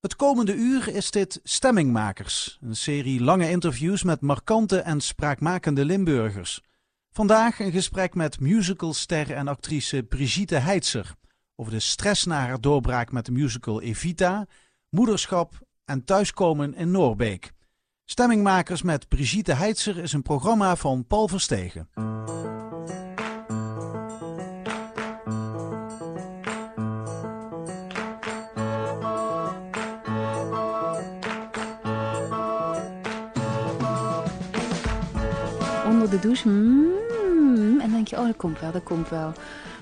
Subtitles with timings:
[0.00, 6.62] Het komende uur is dit Stemmingmakers, een serie lange interviews met markante en spraakmakende Limburgers.
[7.12, 11.14] Vandaag een gesprek met musicalster en actrice Brigitte Heitzer
[11.56, 14.46] over de stress na haar doorbraak met de musical Evita,
[14.88, 17.52] moederschap en thuiskomen in Noorbeek.
[18.04, 21.88] Stemmingmakers met Brigitte Heitzer is een programma van Paul Verstegen.
[36.00, 36.48] Onder de douche.
[36.48, 39.32] Mm, en denk je, oh, dat komt wel, dat komt wel.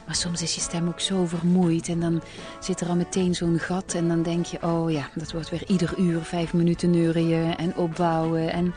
[0.07, 1.89] Maar soms is je stem ook zo vermoeid.
[1.89, 2.23] En dan
[2.61, 3.95] zit er al meteen zo'n gat.
[3.95, 7.77] En dan denk je, oh ja, dat wordt weer ieder uur vijf minuten neurien en
[7.77, 8.53] opbouwen.
[8.53, 8.75] En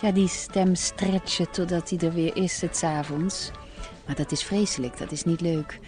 [0.00, 3.50] ja, die stem stretchen totdat hij er weer is, het avonds.
[4.06, 5.78] Maar dat is vreselijk, dat is niet leuk.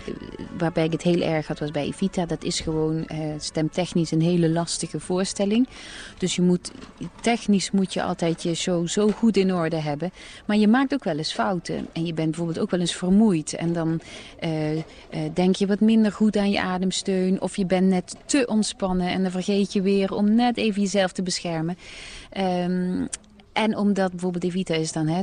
[0.59, 2.27] Waarbij ik het heel erg had was bij Evita.
[2.27, 5.69] Dat is gewoon eh, stemtechnisch een hele lastige voorstelling.
[6.19, 6.70] Dus je moet,
[7.20, 10.11] technisch moet je altijd je show zo goed in orde hebben.
[10.47, 11.89] Maar je maakt ook wel eens fouten.
[11.92, 13.55] En je bent bijvoorbeeld ook wel eens vermoeid.
[13.55, 14.00] En dan
[14.39, 14.84] eh, eh,
[15.34, 17.41] denk je wat minder goed aan je ademsteun.
[17.41, 21.12] Of je bent net te ontspannen en dan vergeet je weer om net even jezelf
[21.12, 21.77] te beschermen.
[22.39, 23.09] Um,
[23.57, 25.23] en omdat bijvoorbeeld Evita is dan hè,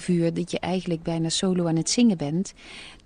[0.00, 2.52] 2,5 uur dat je eigenlijk bijna solo aan het zingen bent.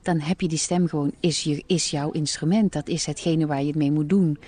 [0.03, 2.73] Dan heb je die stem gewoon, is, je, is jouw instrument.
[2.73, 4.39] Dat is hetgene waar je het mee moet doen.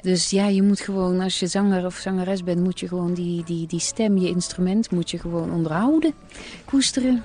[0.00, 3.44] Dus ja, je moet gewoon, als je zanger of zangeres bent, moet je gewoon die,
[3.44, 6.14] die, die stem, je instrument, moet je gewoon onderhouden.
[6.64, 7.24] Koesteren.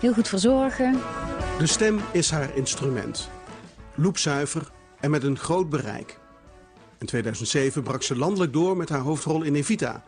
[0.00, 0.92] Heel goed verzorgen.
[1.58, 3.28] De stem is haar instrument.
[3.94, 6.18] Loepzuiver en met een groot bereik.
[6.98, 10.04] In 2007 brak ze landelijk door met haar hoofdrol in Evita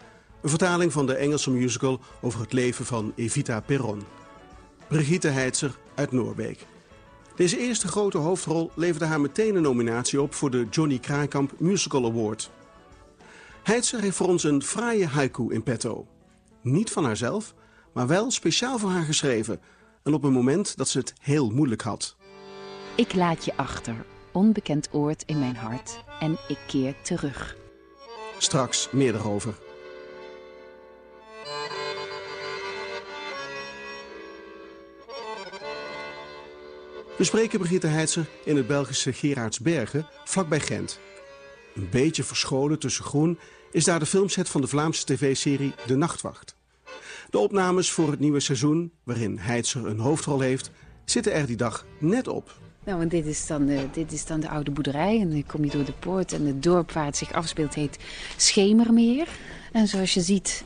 [0.46, 4.02] een vertaling van de Engelse musical over het leven van Evita Perron.
[4.88, 6.66] Brigitte Heitzer uit Noorbeek.
[7.36, 12.04] Deze eerste grote hoofdrol leverde haar meteen een nominatie op voor de Johnny Kraaikamp Musical
[12.04, 12.50] Award.
[13.62, 16.06] Heitzer heeft voor ons een fraaie haiku in petto.
[16.62, 17.54] Niet van haarzelf,
[17.92, 19.60] maar wel speciaal voor haar geschreven.
[20.02, 22.16] En op een moment dat ze het heel moeilijk had.
[22.96, 23.94] Ik laat je achter,
[24.32, 27.56] onbekend oord in mijn hart, en ik keer terug.
[28.38, 29.65] Straks meer erover.
[37.16, 41.00] We spreken Brigitte Heitzer in het Belgische Gerardsbergen, vlakbij Gent.
[41.74, 43.38] Een beetje verscholen tussen groen
[43.72, 46.56] is daar de filmset van de Vlaamse tv-serie De Nachtwacht.
[47.30, 50.70] De opnames voor het nieuwe seizoen, waarin Heitzer een hoofdrol heeft,
[51.04, 52.54] zitten er die dag net op.
[52.84, 55.20] Nou, want dit is, dan de, dit is dan de oude boerderij.
[55.20, 56.32] En dan kom je door de poort.
[56.32, 57.98] En het dorp waar het zich afspeelt heet
[58.36, 59.28] Schemermeer.
[59.72, 60.64] En zoals je ziet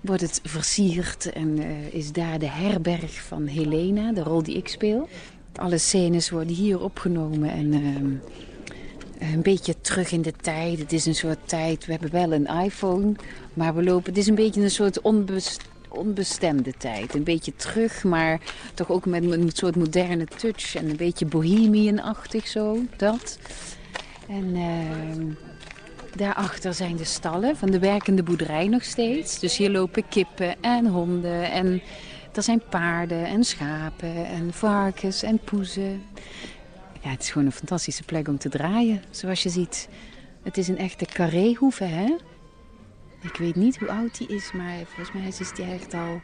[0.00, 1.32] wordt het versierd.
[1.32, 5.08] En uh, is daar de herberg van Helena, de rol die ik speel.
[5.54, 8.14] Alle scènes worden hier opgenomen en ehm,
[9.32, 10.78] een beetje terug in de tijd.
[10.78, 13.12] Het is een soort tijd, we hebben wel een iPhone,
[13.54, 14.08] maar we lopen...
[14.08, 15.00] Het is een beetje een soort
[15.88, 17.14] onbestemde tijd.
[17.14, 18.40] Een beetje terug, maar
[18.74, 20.74] toch ook met een soort moderne touch.
[20.74, 23.38] En een beetje bohemian-achtig zo, dat.
[24.28, 25.34] En uh,
[26.16, 29.38] daarachter zijn de stallen van de werkende boerderij nog steeds.
[29.38, 31.82] Dus hier lopen kippen en honden en
[32.36, 36.02] er zijn paarden en schapen en varkens en poezen.
[37.02, 39.88] Ja, het is gewoon een fantastische plek om te draaien, zoals je ziet.
[40.42, 42.16] Het is een echte carréhoeve, hè?
[43.22, 46.20] Ik weet niet hoe oud die is, maar volgens mij is die echt al...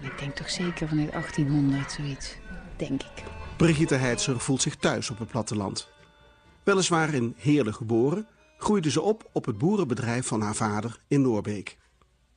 [0.00, 2.36] Ik denk toch zeker vanuit 1800, zoiets.
[2.76, 3.22] Denk ik.
[3.56, 5.88] Brigitte Heitzer voelt zich thuis op het platteland.
[6.62, 8.26] Weliswaar in Heerlen geboren,
[8.58, 11.76] groeide ze op op het boerenbedrijf van haar vader in Noorbeek.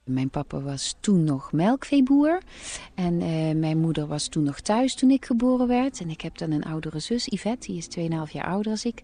[0.09, 2.41] Mijn papa was toen nog melkveeboer.
[2.95, 5.99] En uh, mijn moeder was toen nog thuis toen ik geboren werd.
[5.99, 7.87] En ik heb dan een oudere zus, Yvette, die is
[8.27, 9.03] 2,5 jaar ouder als ik.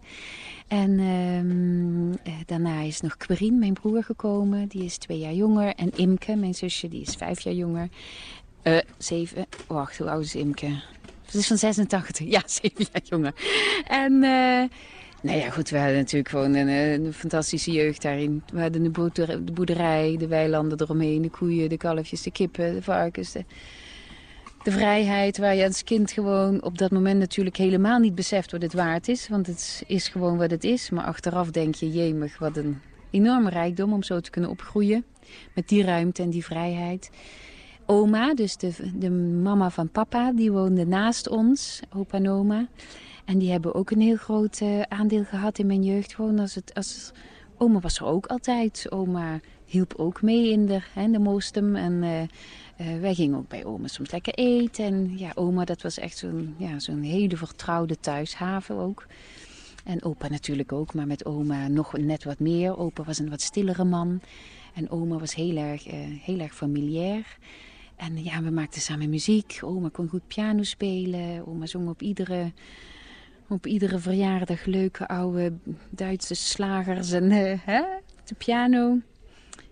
[0.67, 4.67] En uh, daarna is nog Querien, mijn broer, gekomen.
[4.67, 5.75] Die is twee jaar jonger.
[5.75, 7.89] En Imke, mijn zusje, die is vijf jaar jonger.
[8.63, 9.45] Uh, zeven.
[9.67, 10.81] Wacht, hoe oud is Imke?
[11.25, 12.27] Ze is van 86.
[12.27, 13.33] Ja, zeven jaar jonger.
[13.87, 14.23] En...
[15.25, 18.43] Nou ja, goed, we hadden natuurlijk gewoon een, een fantastische jeugd daarin.
[18.53, 23.31] We hadden de, boerderij, de weilanden eromheen, de koeien, de kalfjes, de kippen, de varkens.
[23.31, 23.43] De,
[24.63, 28.61] de, vrijheid waar je als kind gewoon op dat moment natuurlijk helemaal niet beseft wat
[28.61, 29.27] het waard is.
[29.27, 30.89] Want het is gewoon wat het is.
[30.89, 32.81] Maar achteraf denk je, jemig, wat een
[33.11, 35.05] enorme rijkdom om zo te kunnen opgroeien.
[35.55, 37.09] Met die ruimte en die vrijheid.
[37.85, 39.09] Oma, dus de, de
[39.41, 42.67] mama van papa, die woonde naast ons, opa en oma.
[43.25, 46.15] En die hebben ook een heel groot uh, aandeel gehad in mijn jeugd.
[46.15, 47.11] Gewoon als het, als,
[47.57, 48.85] oma was er ook altijd.
[48.89, 51.71] Oma hielp ook mee in de, hè, de.
[51.75, 54.85] En uh, wij gingen ook bij oma soms lekker eten.
[54.85, 59.05] En ja, oma, dat was echt zo'n ja, zo'n hele vertrouwde thuishaven ook.
[59.85, 62.77] En opa natuurlijk ook, maar met oma nog net wat meer.
[62.77, 64.21] Opa was een wat stillere man.
[64.73, 67.37] En oma was heel erg, uh, heel erg familiair.
[67.95, 69.59] En ja, we maakten samen muziek.
[69.61, 71.47] Oma kon goed piano spelen.
[71.47, 72.51] Oma zong op iedere,
[73.47, 75.53] op iedere verjaardag leuke oude
[75.89, 77.81] Duitse slagers en uh, hè,
[78.23, 78.99] de piano.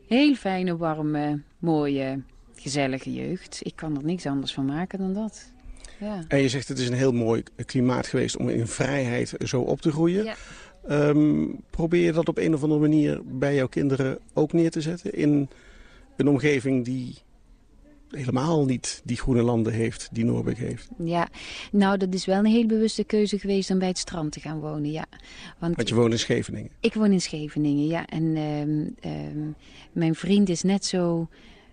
[0.07, 2.21] Heel fijne, warme, mooie,
[2.55, 3.59] gezellige jeugd.
[3.63, 5.51] Ik kan er niks anders van maken dan dat.
[5.99, 6.23] Ja.
[6.27, 9.81] En je zegt het is een heel mooi klimaat geweest om in vrijheid zo op
[9.81, 10.23] te groeien.
[10.23, 10.35] Ja.
[10.87, 14.81] Ehm, probeer je dat op een of andere manier bij jouw kinderen ook neer te
[14.81, 15.13] zetten?
[15.13, 15.49] In
[16.15, 17.15] een omgeving die
[18.15, 20.89] helemaal niet die groene landen heeft die Noorbeek heeft.
[20.97, 21.27] Ja,
[21.71, 24.59] nou dat is wel een heel bewuste keuze geweest om bij het strand te gaan
[24.59, 25.05] wonen, ja.
[25.59, 26.69] Want, Want je woont in Scheveningen?
[26.79, 28.05] Ik woon in Scheveningen, ja.
[28.05, 28.23] En
[29.05, 29.11] uh,
[29.91, 31.27] mijn vriend is net zo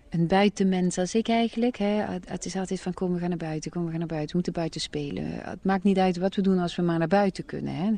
[0.09, 1.77] een buitenmens als ik eigenlijk.
[1.77, 2.03] Hè.
[2.25, 4.29] Het is altijd van kom we gaan naar buiten, kom we gaan naar buiten.
[4.29, 5.23] We moeten buiten spelen.
[5.25, 7.75] Het maakt niet uit wat we doen als we maar naar buiten kunnen.
[7.75, 7.91] Hè.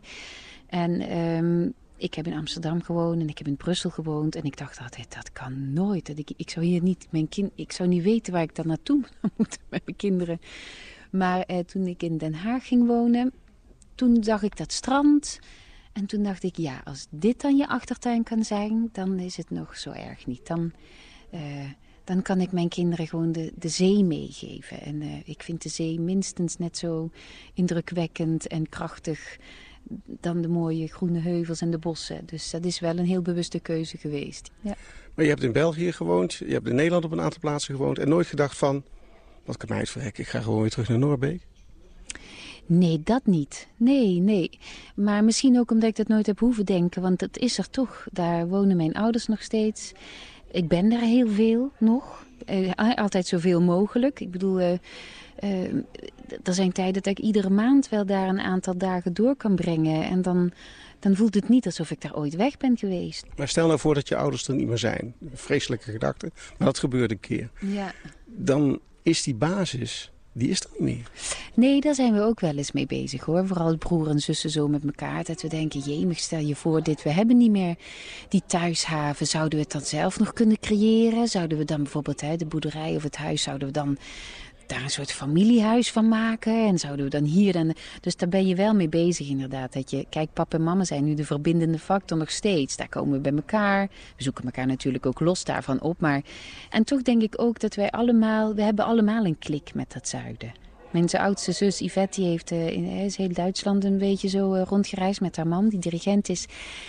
[0.68, 4.36] En um, ik heb in Amsterdam gewoond en ik heb in Brussel gewoond.
[4.36, 6.08] En ik dacht altijd, dat kan nooit.
[6.08, 8.68] Dat ik, ik zou hier niet, mijn kind, ik zou niet weten waar ik dan
[8.68, 9.04] naartoe
[9.38, 10.42] moet met mijn kinderen.
[11.12, 13.34] Maar eh, toen ik in Den Haag ging wonen,
[13.96, 15.40] toen zag ik dat strand.
[15.94, 19.50] En toen dacht ik, ja, als dit dan je achtertuin kan zijn, dan is het
[19.50, 20.48] nog zo erg niet.
[20.48, 20.72] Dan,
[21.34, 21.42] uh,
[22.04, 24.82] dan kan ik mijn kinderen gewoon de, de zee meegeven.
[24.82, 27.10] En uh, ik vind de zee minstens net zo
[27.54, 29.38] indrukwekkend en krachtig
[30.06, 32.22] dan de mooie groene heuvels en de bossen.
[32.26, 34.52] Dus dat is wel een heel bewuste keuze geweest.
[34.62, 34.76] Ja.
[35.14, 38.00] Maar je hebt in België gewoond, je hebt in Nederland op een aantal plaatsen gewoond...
[38.00, 38.84] en nooit gedacht van,
[39.46, 41.46] wat kan mij het verrekken, ik ga gewoon weer terug naar Noorbeek?
[42.66, 43.68] Nee, dat niet.
[43.78, 44.60] Nee, nee.
[44.96, 47.02] Maar misschien ook omdat ik dat nooit heb hoeven denken.
[47.02, 48.08] Want het is er toch.
[48.12, 49.92] Daar wonen mijn ouders nog steeds.
[50.52, 52.26] Ik ben daar heel veel nog.
[52.46, 54.20] Eh, altijd zoveel mogelijk.
[54.20, 54.72] Ik bedoel, uh,
[56.44, 60.04] er zijn tijden dat ik iedere maand wel daar een aantal dagen door kan brengen.
[60.04, 60.52] En dan,
[61.00, 63.26] dan voelt het niet alsof ik daar ooit weg ben geweest.
[63.36, 65.16] Maar stel nou voor dat je ouders er niet meer zijn.
[65.34, 67.50] Vreselijke gedachte, maar dat gebeurt een keer.
[67.60, 67.92] Ja.
[68.26, 71.10] Dan is die basis die is er niet meer.
[71.54, 73.48] Nee, daar zijn we ook wel eens mee bezig hoor.
[73.48, 75.24] Vooral broer en zussen zo met elkaar.
[75.24, 77.04] Dat we denken, jemig, stel je voor dit.
[77.04, 77.76] We hebben niet meer
[78.30, 79.28] die thuishaven.
[79.28, 81.28] Zouden we het dan zelf nog kunnen creëren?
[81.28, 83.42] Zouden we dan bijvoorbeeld hè, de boerderij of het huis...
[83.42, 83.98] zouden we dan
[84.82, 86.68] een soort familiehuis van maken.
[86.68, 87.76] En zouden we dan hier en...
[88.02, 89.74] Dus daar ben je wel mee bezig inderdaad.
[89.74, 92.76] Dat je, kijk, papa en mama zijn nu de verbindende factor nog steeds.
[92.78, 93.88] Daar komen we bij elkaar.
[94.18, 96.00] We zoeken elkaar natuurlijk ook los daarvan op.
[96.00, 96.22] Maar,
[96.70, 98.56] en toch denk ik ook dat wij allemaal...
[98.56, 100.52] We hebben allemaal een klik met dat zuiden.
[100.92, 104.62] Mijn oudste zus Yvette die heeft uh, in is heel Duitsland een beetje zo uh,
[104.66, 105.70] rondgereisd met haar man.
[105.70, 106.46] Die dirigent is.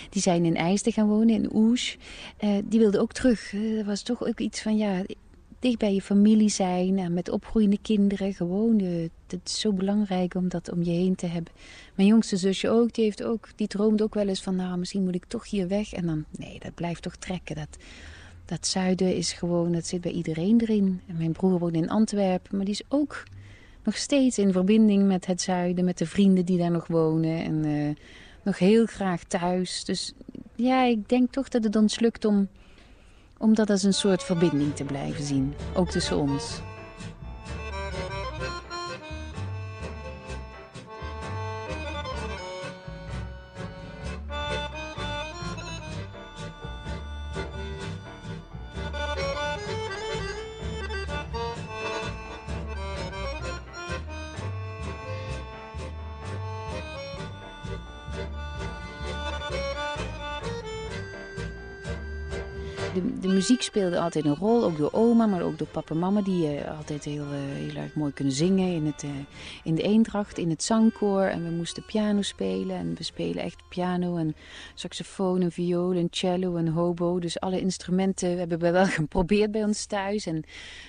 [0.09, 1.97] Die zijn in IJsden gaan wonen, in Oes.
[2.65, 3.53] Die wilde ook terug.
[3.75, 5.01] dat was toch ook iets van ja,
[5.65, 8.33] dicht bij je familie zijn en met opgroeiende kinderen.
[8.33, 8.79] Gewoon,
[9.27, 11.53] het is zo belangrijk om dat om je heen te hebben.
[11.95, 14.55] Mijn jongste zusje ook, die, heeft ook, die droomt ook wel eens van...
[14.55, 15.93] nou, misschien moet ik toch hier weg.
[15.93, 17.55] En dan, nee, dat blijft toch trekken.
[17.55, 17.77] Dat,
[18.45, 21.01] dat zuiden is gewoon, dat zit bij iedereen erin.
[21.07, 23.23] En mijn broer woont in Antwerpen, maar die is ook
[23.83, 25.85] nog steeds in verbinding met het zuiden...
[25.85, 27.95] met de vrienden die daar nog wonen en uh,
[28.43, 29.85] nog heel graag thuis.
[29.85, 30.13] Dus
[30.55, 32.47] ja, ik denk toch dat het ons lukt om
[33.37, 36.61] om dat als een soort verbinding te blijven zien, ook tussen ons.
[63.47, 66.55] Muziek speelde altijd een rol, ook door oma, maar ook door papa en mama, die
[66.55, 69.11] uh, altijd heel, uh, heel erg mooi kunnen zingen in, het, uh,
[69.63, 71.23] in de eendracht, in het zangkoor.
[71.23, 74.35] En we moesten piano spelen en we spelen echt piano en
[74.73, 77.19] saxofoon en viool en cello en hobo.
[77.19, 80.25] Dus alle instrumenten hebben we wel geprobeerd bij ons thuis.
[80.25, 80.43] En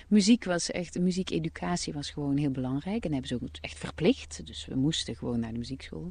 [0.07, 4.41] muziek was echt, muziekeducatie was gewoon heel belangrijk en hebben ze ook echt verplicht.
[4.45, 6.09] Dus we moesten gewoon naar de muziekschool.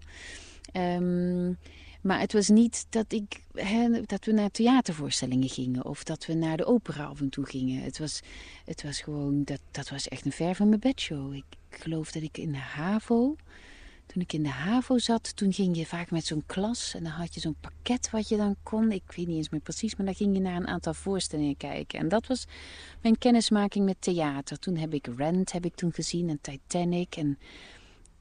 [0.72, 1.58] Um,
[2.06, 6.34] maar het was niet dat, ik, hè, dat we naar theatervoorstellingen gingen of dat we
[6.34, 7.82] naar de opera af en toe gingen.
[7.82, 8.20] Het was,
[8.64, 11.34] het was gewoon, dat, dat was echt een ver van mijn bedshow.
[11.34, 13.36] Ik, geloof dat ik in de HAVO,
[14.06, 17.12] toen ik in de HAVO zat, toen ging je vaak met zo'n klas en dan
[17.12, 18.92] had je zo'n pakket wat je dan kon.
[18.92, 21.98] Ik weet niet eens meer precies, maar dan ging je naar een aantal voorstellingen kijken.
[21.98, 22.44] En dat was
[23.02, 24.58] mijn kennismaking met theater.
[24.58, 27.38] Toen heb ik Rent heb ik toen gezien en Titanic en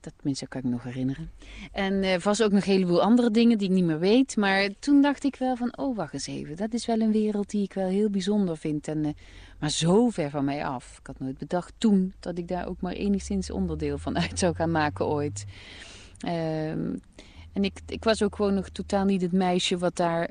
[0.05, 1.31] dat tenminste kan ik me nog herinneren.
[1.71, 4.35] En uh, was ook nog een heleboel andere dingen die ik niet meer weet.
[4.37, 6.55] Maar toen dacht ik wel van, oh wacht eens even.
[6.55, 8.87] Dat is wel een wereld die ik wel heel bijzonder vind.
[8.87, 9.11] En, uh,
[9.59, 10.97] maar zo ver van mij af.
[10.99, 14.55] Ik had nooit bedacht toen dat ik daar ook maar enigszins onderdeel van uit zou
[14.55, 15.45] gaan maken ooit.
[16.25, 16.69] Uh,
[17.55, 20.29] En ik, ik was ook gewoon nog totaal niet het meisje wat daar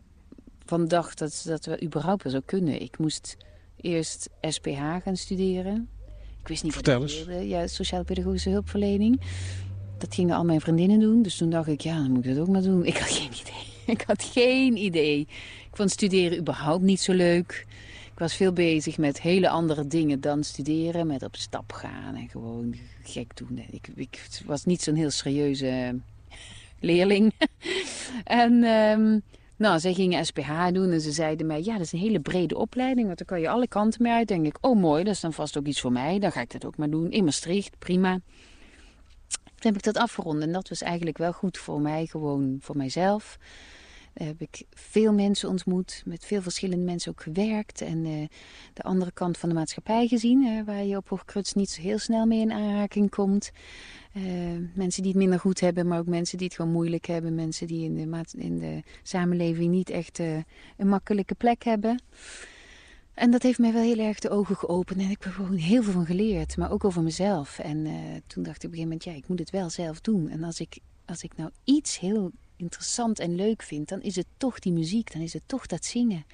[0.64, 2.80] van dacht dat, dat we überhaupt wel zou kunnen.
[2.80, 3.36] Ik moest
[3.76, 5.88] eerst SPH gaan studeren.
[6.40, 7.24] Ik wist niet Vertel eens.
[7.40, 9.20] Ja, sociaal-pedagogische hulpverlening.
[10.04, 11.22] Dat gingen al mijn vriendinnen doen.
[11.22, 12.86] Dus toen dacht ik, ja, dan moet ik dat ook maar doen.
[12.86, 13.72] Ik had geen idee.
[13.94, 15.20] Ik had geen idee.
[15.70, 17.66] Ik vond studeren überhaupt niet zo leuk.
[18.12, 21.06] Ik was veel bezig met hele andere dingen dan studeren.
[21.06, 23.62] Met op stap gaan en gewoon gek doen.
[23.70, 25.98] Ik, ik was niet zo'n heel serieuze
[26.80, 27.32] leerling.
[28.24, 29.18] en ehm,
[29.56, 31.62] nou, zij gingen SPH doen en ze zeiden mij...
[31.62, 34.28] ja, dat is een hele brede opleiding, want dan kan je alle kanten mee uit.
[34.28, 36.18] denk ik, oh mooi, dat is dan vast ook iets voor mij.
[36.18, 37.10] Dan ga ik dat ook maar doen.
[37.10, 38.20] In Maastricht, prima.
[39.64, 42.76] Toen heb ik dat afgerond en dat was eigenlijk wel goed voor mij, gewoon voor
[42.76, 43.38] mijzelf.
[44.14, 47.80] Daar heb ik veel mensen ontmoet, met veel verschillende mensen ook gewerkt.
[47.80, 48.26] En eh,
[48.72, 52.26] de andere kant van de maatschappij gezien, waar je op Hoogkruts niet zo heel snel
[52.26, 53.50] mee in aanraking komt.
[54.12, 54.22] Eh,
[54.74, 57.34] mensen die het minder goed hebben, maar ook mensen die het gewoon moeilijk hebben.
[57.34, 60.36] Mensen die in de, in de samenleving niet echt eh,
[60.76, 62.02] een makkelijke plek hebben.
[63.14, 65.00] En dat heeft mij wel heel erg de ogen geopend.
[65.00, 67.58] En ik heb er gewoon heel veel van geleerd, maar ook over mezelf.
[67.58, 67.92] En eh,
[68.26, 70.28] toen dacht ik op een gegeven moment, ja, ik moet het wel zelf doen.
[70.28, 74.26] En als ik, als ik nou iets heel interessant en leuk vind, dan is het
[74.36, 76.24] toch die muziek, dan is het toch dat zingen.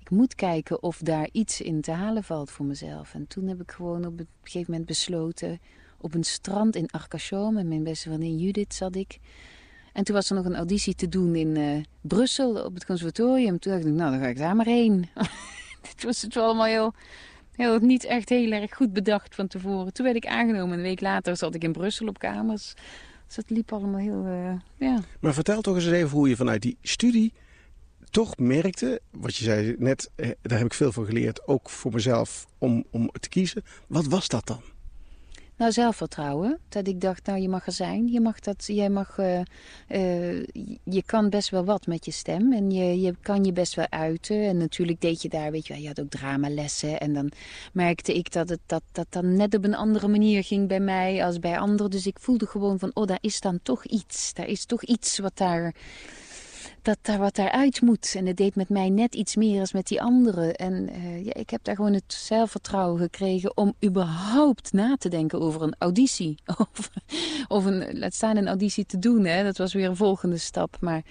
[0.00, 3.14] Ik moet kijken of daar iets in te halen valt voor mezelf.
[3.14, 5.60] En toen heb ik gewoon op een gegeven moment besloten,
[6.00, 9.18] op een strand in Arcachon, met mijn beste vriendin Judith zat ik.
[9.92, 13.58] En toen was er nog een auditie te doen in eh, Brussel op het conservatorium.
[13.58, 15.08] Toen dacht ik, nou dan ga ik daar maar heen.
[15.94, 16.94] Dit was het allemaal heel,
[17.56, 19.92] heel, niet echt heel erg goed bedacht van tevoren.
[19.92, 20.76] Toen werd ik aangenomen.
[20.76, 22.74] Een week later zat ik in Brussel op kamers.
[23.26, 25.00] Dus dat liep allemaal heel, eh, ja.
[25.20, 27.32] Maar vertel toch eens even hoe je vanuit die studie
[28.10, 31.92] toch merkte, wat je zei net, eh, daar heb ik veel van geleerd, ook voor
[31.92, 33.62] mezelf om, om te kiezen.
[33.86, 34.62] Wat was dat dan?
[35.58, 36.58] Nou, zelfvertrouwen.
[36.68, 38.08] Dat ik dacht, nou, je mag er zijn.
[38.08, 39.40] Je mag dat, jij mag, eh,
[39.88, 40.44] eh,
[40.84, 42.52] je kan best wel wat met je stem.
[42.52, 44.42] En je, je kan je best wel uiten.
[44.42, 47.00] En natuurlijk deed je daar, weet je wel, je had ook dramalessen.
[47.00, 47.30] En dan
[47.72, 51.24] merkte ik dat het dat, dat dan net op een andere manier ging bij mij
[51.24, 51.90] als bij anderen.
[51.90, 54.34] Dus ik voelde gewoon van, oh, daar is dan toch iets.
[54.34, 55.74] Daar is toch iets wat daar,
[56.82, 58.14] dat daar wat daaruit moet.
[58.16, 60.54] En het deed met mij net iets meer als met die anderen.
[60.54, 65.40] En eh, ja, ik heb daar gewoon het zelfvertrouwen gekregen om überhaupt na te denken
[65.40, 66.38] over een auditie.
[66.56, 66.90] Of,
[67.48, 69.42] of een, laat staan een auditie te doen, hè.
[69.42, 70.76] dat was weer een volgende stap.
[70.80, 71.02] Maar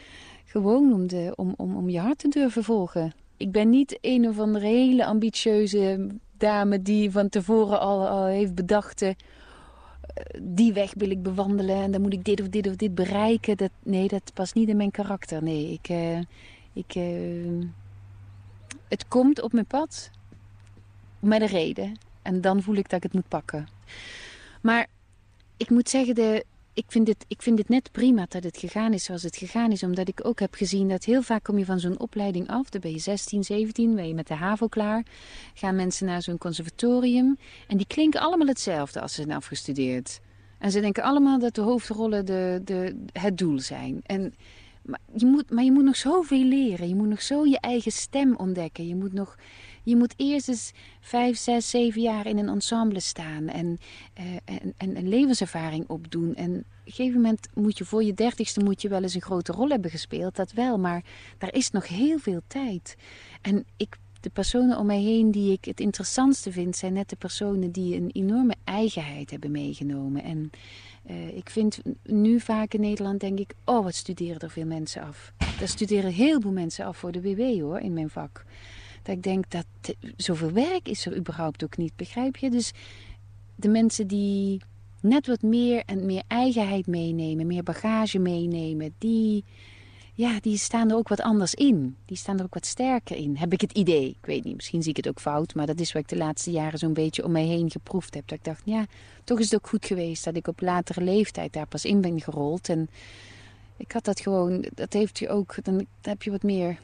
[0.45, 3.13] gewoon om, de, om, om, om je hart te durven volgen.
[3.37, 6.07] Ik ben niet een of andere hele ambitieuze
[6.37, 9.05] dame die van tevoren al, al heeft bedacht...
[10.41, 13.57] die weg wil ik bewandelen en dan moet ik dit of dit of dit bereiken.
[13.57, 15.43] Dat, nee, dat past niet in mijn karakter.
[15.43, 16.19] Nee, ik, eh,
[16.73, 17.67] ik, eh,
[18.87, 20.11] het komt op mijn pad
[21.19, 21.97] met een reden.
[22.21, 23.67] En dan voel ik dat ik het moet pakken.
[24.61, 24.87] Maar
[25.57, 26.45] ik moet zeggen, de,
[26.77, 29.71] ik, vind het, ik vind het net prima dat het gegaan is zoals het gegaan
[29.71, 29.83] is.
[29.83, 32.69] Omdat ik ook heb gezien dat heel vaak kom je van zo'n opleiding af.
[32.69, 35.05] Dan ben je 16, 17, ben je met de HAVO klaar.
[35.53, 37.37] Gaan mensen naar zo'n conservatorium.
[37.67, 40.19] En die klinken allemaal hetzelfde als ze zijn afgestudeerd.
[40.59, 43.99] En ze denken allemaal dat de hoofdrollen de, de, het doel zijn.
[44.03, 44.33] En,
[44.81, 46.87] maar, je moet, maar je moet nog zoveel leren.
[46.87, 48.87] Je moet nog zo je eigen stem ontdekken.
[48.87, 49.35] Je moet, nog,
[49.87, 53.47] je moet eerst eens vijf, zes, zeven jaar in een ensemble staan.
[53.47, 53.77] En,
[54.13, 56.35] eh, en, en een levenservaring opdoen.
[56.35, 59.21] En op een gegeven moment moet je voor je dertigste moet je wel eens een
[59.21, 60.35] grote rol hebben gespeeld.
[60.35, 61.03] Dat wel, maar
[61.37, 62.95] daar is nog heel veel tijd.
[63.41, 67.15] En ik de personen om mij heen die ik het interessantste vind, zijn net de
[67.15, 70.23] personen die een enorme eigenheid hebben meegenomen.
[70.23, 70.49] En
[71.09, 75.01] uh, ik vind nu vaak in Nederland, denk ik, oh wat studeren er veel mensen
[75.01, 75.33] af.
[75.61, 78.45] Er studeren heel veel mensen af voor de WW hoor, in mijn vak.
[79.07, 79.65] Ik denk dat
[80.17, 82.49] zoveel werk is er überhaupt ook niet, begrijp je?
[82.49, 82.71] Dus
[83.55, 84.61] de mensen die
[85.01, 89.43] net wat meer en meer eigenheid meenemen, meer bagage meenemen, die
[90.17, 91.95] ja, die staan er ook wat anders in.
[92.05, 94.09] Die staan er ook wat sterker in, heb ik het idee.
[94.09, 96.17] Ik weet niet, misschien zie ik het ook fout, maar dat is wat ik de
[96.17, 98.27] laatste jaren zo'n beetje om mij heen geproefd heb.
[98.27, 98.85] Dat ik dacht, ja,
[99.23, 102.21] toch is het ook goed geweest dat ik op latere leeftijd daar pas in ben
[102.21, 102.69] gerold.
[102.69, 102.89] En
[103.77, 106.79] ik had dat gewoon, dat heeft je ook, dan heb je wat meer,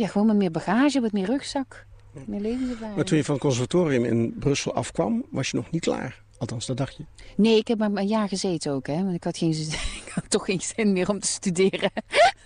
[0.00, 1.86] ja, gewoon wat meer bagage, wat meer rugzak,
[2.26, 2.96] meer levenservaring.
[2.96, 6.22] Maar toen je van het conservatorium in Brussel afkwam, was je nog niet klaar.
[6.38, 7.04] Althans, dat dacht je.
[7.36, 9.02] Nee, ik heb maar een jaar gezeten ook, hè.
[9.02, 9.50] Want ik had, geen,
[10.06, 11.90] ik had toch geen zin meer om te studeren.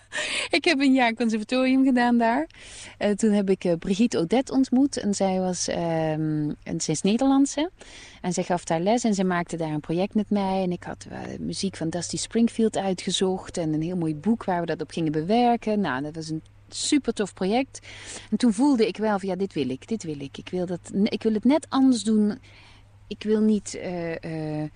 [0.59, 2.49] ik heb een jaar conservatorium gedaan daar.
[2.99, 4.97] Uh, toen heb ik uh, Brigitte Odette ontmoet.
[4.97, 7.71] En zij was, um, en is Nederlandse.
[8.21, 10.63] En zij gaf daar les en ze maakte daar een project met mij.
[10.63, 13.57] En ik had uh, muziek van Dusty Springfield uitgezocht.
[13.57, 15.81] En een heel mooi boek waar we dat op gingen bewerken.
[15.81, 17.87] Nou, dat was een super tof project.
[18.31, 20.39] En toen voelde ik wel van, ja, dit wil ik, dit wil ik.
[20.39, 22.39] Ik wil, dat, ik wil het net anders doen
[23.07, 23.75] ik wil niet.
[23.75, 24.69] Uh, uh,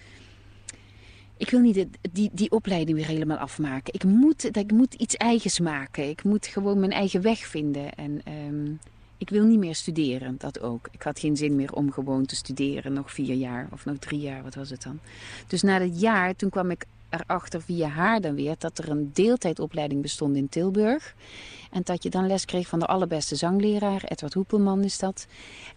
[1.37, 3.95] ik wil niet die, die opleiding weer helemaal afmaken.
[3.95, 6.09] Ik moet, ik moet iets eigens maken.
[6.09, 7.95] Ik moet gewoon mijn eigen weg vinden.
[7.95, 8.73] En ehm,
[9.18, 10.88] ik wil niet meer studeren, dat ook.
[10.92, 14.21] Ik had geen zin meer om gewoon te studeren, nog vier jaar of nog drie
[14.21, 14.99] jaar, wat was het dan.
[15.47, 19.11] Dus na dat jaar, toen kwam ik erachter via haar dan weer dat er een
[19.12, 21.15] deeltijdopleiding bestond in Tilburg.
[21.71, 25.27] En dat je dan les kreeg van de allerbeste zangleraar, Edward Hoepelman is dat.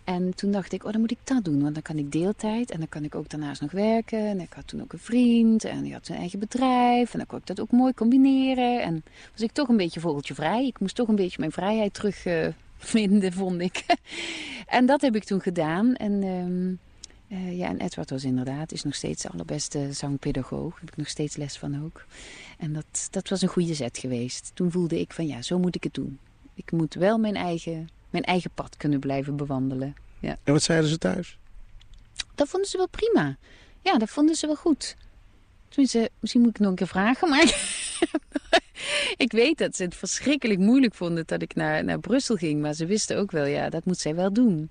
[0.04, 2.72] En toen dacht ik, oh dan moet ik dat doen, want dan kan ik deeltijd
[2.72, 4.20] en dan kan ik ook daarnaast nog werken.
[4.20, 7.28] En ik had toen ook een vriend en die had zijn eigen bedrijf en dan
[7.28, 8.82] kon ik dat ook mooi combineren.
[8.82, 10.68] En was ik toch een beetje vogeltje vrij.
[10.68, 13.86] Ik moest toch een beetje mijn vrijheid terugvinden, uh, vond ik.
[14.68, 16.24] en dat heb ik toen gedaan en...
[16.24, 16.80] Um,
[17.32, 20.72] uh, ja, en Edward was inderdaad, is nog steeds de allerbeste zangpedagoog.
[20.72, 22.06] Daar heb ik nog steeds les van ook.
[22.58, 24.52] En dat, dat was een goede zet geweest.
[24.54, 26.20] Toen voelde ik van ja, zo moet ik het doen.
[26.54, 29.96] Ik moet wel mijn eigen, mijn eigen pad kunnen blijven bewandelen.
[30.20, 30.38] Ja.
[30.44, 31.38] En wat zeiden ze thuis?
[32.36, 33.38] Dat vonden ze wel prima.
[33.82, 34.96] Ja, dat vonden ze wel goed.
[35.70, 37.44] Tenminste, misschien moet ik nog een keer vragen, maar
[39.26, 42.62] ik weet dat ze het verschrikkelijk moeilijk vonden dat ik naar, naar Brussel ging.
[42.62, 44.70] Maar ze wisten ook wel, ja, dat moet zij wel doen.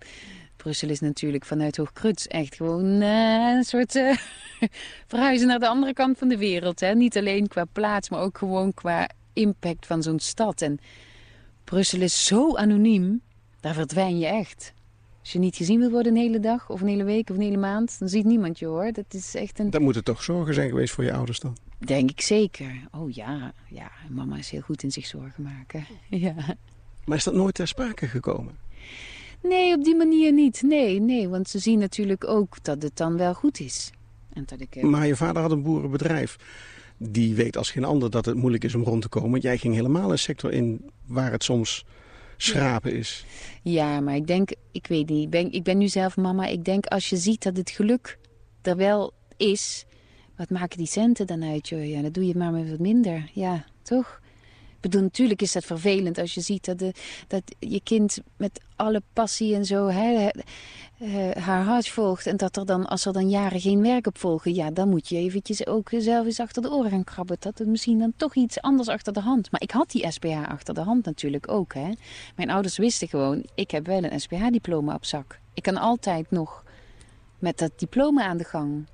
[0.62, 4.16] Brussel is natuurlijk vanuit Hoogkruts echt gewoon uh, een soort uh,
[5.06, 6.80] verhuizen naar de andere kant van de wereld.
[6.80, 6.94] Hè?
[6.94, 10.62] Niet alleen qua plaats, maar ook gewoon qua impact van zo'n stad.
[10.62, 10.78] En
[11.64, 13.20] Brussel is zo anoniem,
[13.60, 14.72] daar verdwijn je echt.
[15.20, 17.42] Als je niet gezien wil worden een hele dag, of een hele week, of een
[17.42, 18.92] hele maand, dan ziet niemand je hoor.
[18.92, 19.70] Dat is echt een...
[19.70, 21.56] Dat moeten toch zorgen zijn geweest voor je ouders dan?
[21.78, 22.88] Denk ik zeker.
[22.90, 23.90] Oh ja, ja.
[24.08, 25.86] Mama is heel goed in zich zorgen maken.
[26.26, 26.34] ja.
[27.04, 28.58] Maar is dat nooit ter sprake gekomen?
[29.42, 30.62] Nee, op die manier niet.
[30.62, 33.90] Nee, nee, want ze zien natuurlijk ook dat het dan wel goed is.
[34.32, 34.82] En dat ik, uh...
[34.82, 36.36] Maar je vader had een boerenbedrijf.
[36.96, 39.40] Die weet als geen ander dat het moeilijk is om rond te komen.
[39.40, 41.84] Jij ging helemaal een sector in waar het soms
[42.36, 43.24] schrapen is.
[43.62, 46.46] Ja, maar ik denk, ik weet niet, ik ben, ik ben nu zelf mama.
[46.46, 48.18] Ik denk als je ziet dat het geluk
[48.62, 49.84] er wel is,
[50.36, 51.68] wat maken die centen dan uit?
[51.68, 51.88] Joh?
[51.88, 53.30] Ja, dan doe je het maar met wat minder.
[53.34, 54.19] Ja, toch?
[54.80, 56.92] Bedoel, natuurlijk is dat vervelend als je ziet dat, de,
[57.26, 60.28] dat je kind met alle passie en zo hè,
[60.98, 62.26] uh, haar hart volgt.
[62.26, 65.08] En dat er dan, als er dan jaren geen werk op volgen, ja, dan moet
[65.08, 67.36] je eventjes ook zelf eens achter de oren gaan krabben.
[67.40, 69.50] Dat het misschien dan toch iets anders achter de hand.
[69.50, 71.74] Maar ik had die SPH achter de hand natuurlijk ook.
[71.74, 71.90] Hè.
[72.36, 75.38] Mijn ouders wisten gewoon, ik heb wel een SPH-diploma op zak.
[75.54, 76.64] Ik kan altijd nog
[77.38, 78.86] met dat diploma aan de gang.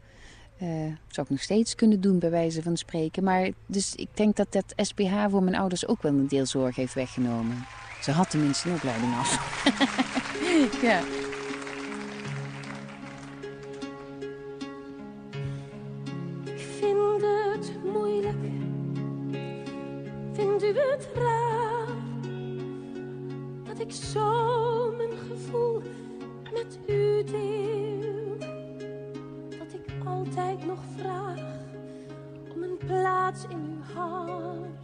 [0.62, 0.68] Uh,
[1.08, 3.24] zou ik nog steeds kunnen doen, bij wijze van spreken.
[3.24, 6.76] Maar dus ik denk dat dat SPH voor mijn ouders ook wel een deel zorg
[6.76, 7.66] heeft weggenomen.
[8.02, 9.62] Ze had tenminste een opleiding af.
[10.88, 11.00] ja.
[16.44, 18.36] Ik vind het moeilijk.
[20.32, 21.86] Vindt u het raar?
[23.64, 25.82] Dat ik zo mijn gevoel
[26.52, 28.05] met u deel.
[30.06, 31.38] Altijd nog vraag
[32.54, 34.80] om een plaats in uw hart.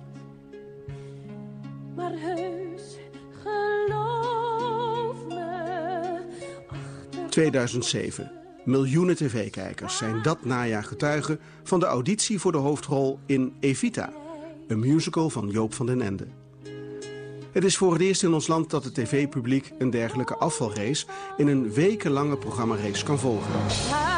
[1.96, 2.98] Maar heus,
[3.42, 6.20] geloof me.
[6.66, 8.32] Achter 2007.
[8.64, 14.12] Miljoenen tv-kijkers zijn dat najaar getuigen van de auditie voor de hoofdrol in Evita,
[14.66, 16.26] een musical van Joop van den Ende.
[17.52, 21.06] Het is voor het eerst in ons land dat het tv-publiek een dergelijke afvalrace
[21.36, 24.11] in een wekenlange programmarace kan volgen.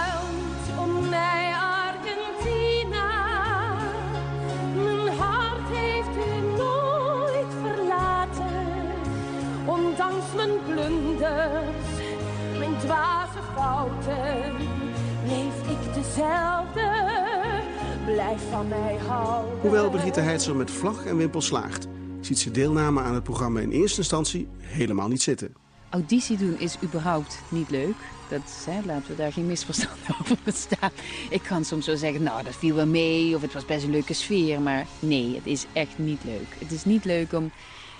[19.64, 21.86] Hoewel Brigitte Heitzer met vlag en wimpel slaagt,
[22.20, 25.54] ziet ze deelname aan het programma in eerste instantie helemaal niet zitten.
[25.90, 27.94] Auditie doen is überhaupt niet leuk.
[28.28, 30.90] Dat, hè, laten we daar geen misverstand over bestaan.
[31.30, 33.90] Ik kan soms zo zeggen, nou dat viel wel mee of het was best een
[33.90, 34.60] leuke sfeer.
[34.60, 36.56] Maar nee, het is echt niet leuk.
[36.58, 37.50] Het is niet leuk om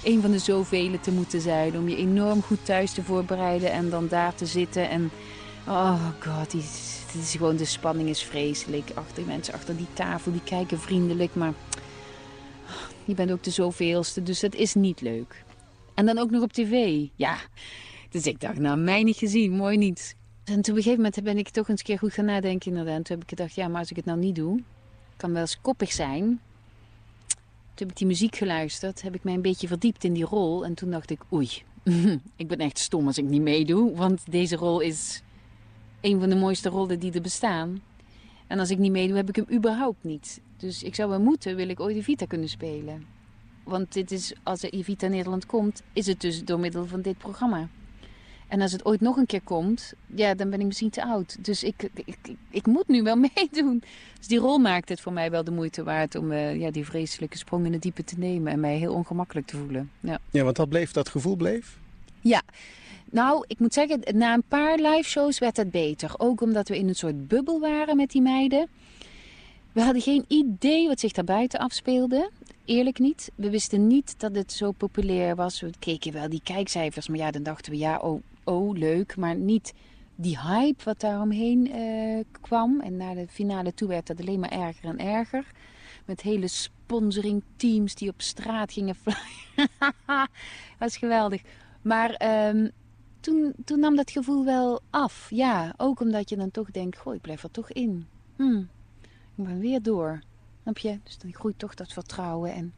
[0.03, 1.77] een van de zoveel te moeten zijn.
[1.77, 4.89] Om je enorm goed thuis te voorbereiden en dan daar te zitten.
[4.89, 5.11] En
[5.69, 6.65] oh god, die,
[7.15, 8.91] die is gewoon, de spanning is vreselijk.
[8.95, 11.35] Achter die mensen achter die tafel, die kijken vriendelijk.
[11.35, 11.53] Maar
[13.05, 15.45] je bent ook de zoveelste, dus het is niet leuk.
[15.95, 17.07] En dan ook nog op tv.
[17.15, 17.37] Ja,
[18.11, 20.17] dus ik dacht, nou, mij niet gezien, mooi niet.
[20.45, 22.71] En toen op een gegeven moment ben ik toch eens een keer goed gaan nadenken
[22.71, 22.97] inderdaad.
[22.97, 24.63] En toen heb ik gedacht, ja, maar als ik het nou niet doe,
[25.17, 26.25] kan wel eens koppig zijn.
[27.75, 30.65] Toen heb ik die muziek geluisterd, heb ik mij een beetje verdiept in die rol.
[30.65, 31.51] En toen dacht ik, oei,
[32.37, 33.97] ik ben echt stom als ik niet meedoe.
[33.97, 35.23] Want deze rol is
[36.05, 37.83] een van de mooiste rollen die er bestaan.
[38.47, 40.41] En als ik niet meedoe, heb ik hem überhaupt niet.
[40.57, 43.05] Dus ik zou wel moeten, wil ik ooit Evita kunnen spelen.
[43.63, 47.19] Want dit is, als er Evita Nederland komt, is het dus door middel van dit
[47.19, 47.69] programma.
[48.49, 51.45] En als het ooit nog een keer komt, ja, dan ben ik misschien te oud.
[51.45, 53.83] Dus ik, ik, ik, ik moet nu wel meedoen.
[54.19, 56.85] Dus die rol maakt het voor mij wel de moeite waard om eh, ja, die
[56.85, 59.91] vreselijke sprong in het diepe te nemen en mij heel ongemakkelijk te voelen.
[60.01, 60.19] Ja.
[60.31, 61.79] Ja, want dat bleef, dat gevoel bleef?
[62.21, 62.43] Ja,
[63.15, 66.15] nou, ik moet zeggen, na een paar live shows werd het beter.
[66.17, 68.69] Ook omdat we in een soort bubbel waren met die meiden.
[69.73, 72.31] We hadden geen idee wat zich daar buiten afspeelde.
[72.65, 73.31] Eerlijk niet.
[73.35, 75.61] We wisten niet dat het zo populair was.
[75.61, 79.17] We keken wel die kijkcijfers, maar ja, dan dachten we, ja, oh, oh leuk.
[79.17, 79.73] Maar niet
[80.15, 82.81] die hype wat daaromheen eh kwam.
[82.81, 85.45] En naar de finale toe werd dat alleen maar erger en erger.
[86.05, 89.69] Met hele sponsoringteams die op straat gingen flyen.
[90.07, 90.29] dat
[90.79, 91.43] was geweldig.
[91.83, 92.69] Maar ehm,
[93.25, 95.27] toen, toen nam dat gevoel wel af.
[95.31, 98.07] Ja, ook omdat je dan toch denkt, goh, ik blijf er toch in.
[98.37, 98.59] Hm,
[99.35, 100.23] ik ben weer door.
[100.63, 100.99] Snap je?
[101.03, 102.53] Dus dan groeit toch dat vertrouwen.
[102.53, 102.75] En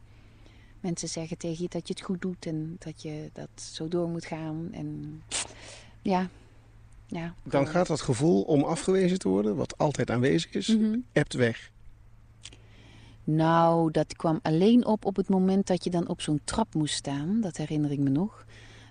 [0.79, 4.07] mensen zeggen tegen je dat je het goed doet en dat je dat zo door
[4.09, 4.67] moet gaan.
[4.71, 5.21] En
[6.01, 6.29] ja,
[7.07, 7.33] ja.
[7.43, 10.77] Dan gaat dat gevoel om afgewezen te worden, wat altijd aanwezig is,
[11.11, 11.71] ebt weg.
[13.23, 16.95] Nou, dat kwam alleen op op het moment dat je dan op zo'n trap moest
[16.95, 17.41] staan.
[17.41, 18.45] Dat herinner ik me nog.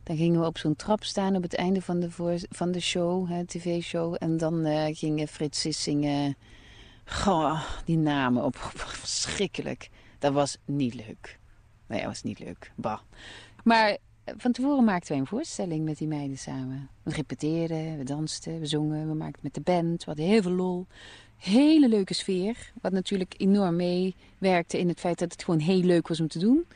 [0.06, 2.80] Dan gingen we op zo'n trap staan op het einde van de, voor, van de
[2.80, 4.16] show, tv-show.
[4.18, 6.36] En dan eh, gingen Frits Sissingen,
[7.04, 8.56] goh, die namen op.
[9.02, 9.90] Verschrikkelijk.
[10.18, 11.38] Dat was niet leuk.
[11.86, 12.72] Nee, dat was niet leuk.
[12.74, 13.00] Bah.
[13.64, 16.88] Maar eh, van tevoren maakten wij een voorstelling met die meiden samen.
[17.02, 19.98] We repeteerden, we dansten, we zongen, we maakten met de band.
[19.98, 20.86] We hadden heel veel lol.
[21.36, 22.72] Hele leuke sfeer.
[22.82, 26.38] Wat natuurlijk enorm meewerkte in het feit dat het gewoon heel leuk was om te
[26.38, 26.66] doen.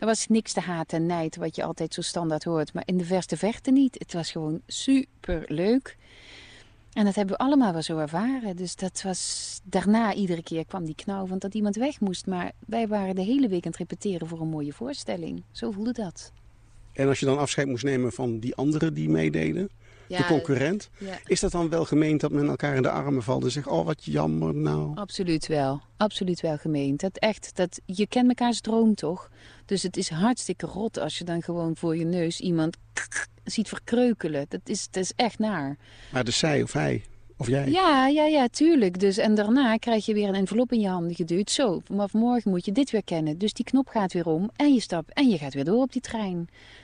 [0.00, 2.72] Er was niks te haat en nijd, wat je altijd zo standaard hoort.
[2.72, 3.96] Maar in de verste verte niet.
[3.98, 5.96] Het was gewoon super leuk.
[6.92, 8.56] En dat hebben we allemaal wel zo ervaren.
[8.56, 12.26] Dus dat was daarna iedere keer kwam die knauw van dat iemand weg moest.
[12.26, 15.42] Maar wij waren de hele week aan het repeteren voor een mooie voorstelling.
[15.50, 16.32] Zo voelde dat.
[16.92, 19.70] En als je dan afscheid moest nemen van die anderen die meededen,
[20.16, 21.18] de concurrent, ja.
[21.24, 23.84] is dat dan wel gemeend dat men elkaar in de armen valt en zegt, oh
[23.84, 24.94] wat jammer nou.
[24.94, 25.80] Absoluut wel.
[25.96, 27.00] Absoluut wel gemeend.
[27.00, 29.30] Dat echt, dat, je kent mekaars droom toch?
[29.70, 32.76] Dus het is hartstikke rot als je dan gewoon voor je neus iemand
[33.44, 34.46] ziet verkreukelen.
[34.48, 35.76] Dat is, dat is echt naar.
[36.12, 37.04] Maar de zij of hij
[37.36, 37.70] of jij.
[37.70, 39.00] Ja, ja, ja, tuurlijk.
[39.00, 41.50] Dus, en daarna krijg je weer een envelop in je handen geduwd.
[41.50, 43.38] Zo, vanaf morgen moet je dit weer kennen.
[43.38, 45.92] Dus die knop gaat weer om en je stapt en je gaat weer door op
[45.92, 46.38] die trein.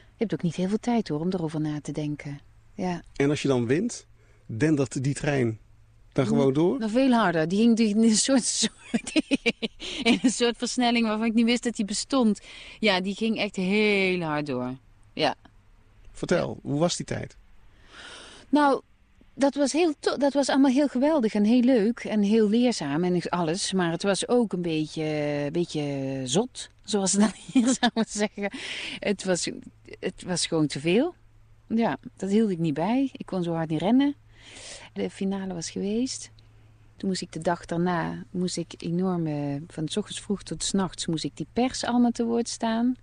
[0.06, 2.40] Je hebt ook niet heel veel tijd hoor om erover na te denken.
[2.74, 4.06] Ja, En als je dan wint,
[4.46, 5.58] dendert die trein
[6.16, 6.78] dan gewoon door?
[6.78, 7.48] nog veel harder.
[7.48, 8.70] Die ging in een soort,
[10.02, 12.40] in een soort versnelling waarvan ik niet wist dat die bestond.
[12.78, 14.74] Ja, die ging echt heel hard door.
[15.12, 15.34] Ja.
[16.12, 17.36] Vertel, hoe was die tijd?
[18.48, 18.82] Nou,
[19.34, 23.28] dat was, heel dat was allemaal heel geweldig en heel leuk en heel leerzaam en
[23.28, 23.72] alles.
[23.72, 25.04] Maar het was ook een beetje,
[25.44, 28.50] een beetje zot, zoals ze dan hier zouden zeggen.
[28.98, 29.50] Het was,
[30.00, 31.14] het was gewoon te veel.
[31.68, 33.10] Ja, dat hield ik niet bij.
[33.12, 34.14] Ik kon zo hard niet rennen.
[34.92, 36.30] De finale was geweest.
[36.96, 40.64] Toen moest ik de dag daarna, moest ik enorm, eh, van s ochtends vroeg tot
[40.64, 42.94] s nachts, moest ik die pers allemaal te woord staan.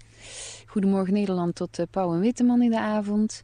[0.66, 3.42] Goedemorgen Nederland tot eh, Pauw en Witteman in de avond.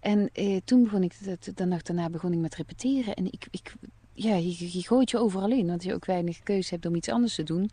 [0.00, 1.14] En eh, toen begon ik,
[1.54, 3.14] de, nacht daarna begon ik met repeteren.
[3.14, 3.74] En ik, ik
[4.12, 7.34] ja, je, gooit je overal in, want je ook weinig keuze hebt om iets anders
[7.34, 7.70] te doen.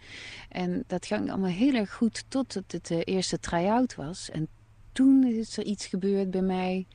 [0.50, 4.30] En dat ging allemaal heel erg goed tot het, het eerste try-out was.
[4.30, 4.48] En
[4.92, 6.86] toen is er iets gebeurd bij mij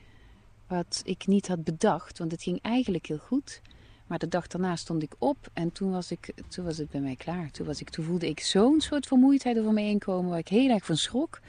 [0.67, 2.17] wat ik niet had bedacht.
[2.17, 3.61] Want het ging eigenlijk heel goed.
[4.07, 7.01] Maar de dag daarna stond ik op en toen was, ik, toen was het bij
[7.01, 7.51] mij klaar.
[7.51, 10.47] Toen, was ik, toen voelde ik zo'n soort vermoeidheid over me heen komen waar ik
[10.47, 11.39] heel erg van schrok.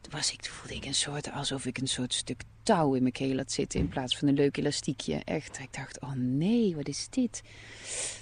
[0.00, 3.00] Toen, was ik, toen voelde ik een soort, alsof ik een soort stuk touw in
[3.00, 5.20] mijn keel had zitten in plaats van een leuk elastiekje.
[5.24, 7.42] Echt, ik dacht, oh nee, wat is dit?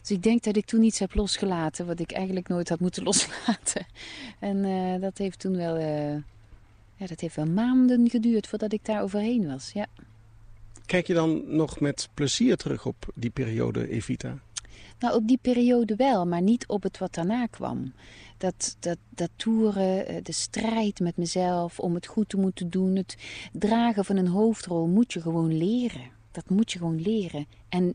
[0.00, 3.02] Dus ik denk dat ik toen iets heb losgelaten wat ik eigenlijk nooit had moeten
[3.10, 3.86] loslaten.
[4.38, 6.14] En eh, dat heeft toen wel, eh,
[6.96, 9.86] ja, dat heeft wel maanden geduurd voordat ik daar overheen was, ja.
[10.90, 14.38] Kijk je dan nog met plezier terug op die periode Evita?
[14.98, 17.92] Nou, op die periode wel, maar niet op het wat daarna kwam.
[18.38, 22.96] Dat, dat, dat toeren, eh, de strijd met mezelf om het goed te moeten doen,
[22.96, 23.16] het
[23.52, 26.10] dragen van een hoofdrol moet je gewoon leren.
[26.30, 27.46] Dat moet je gewoon leren.
[27.68, 27.94] En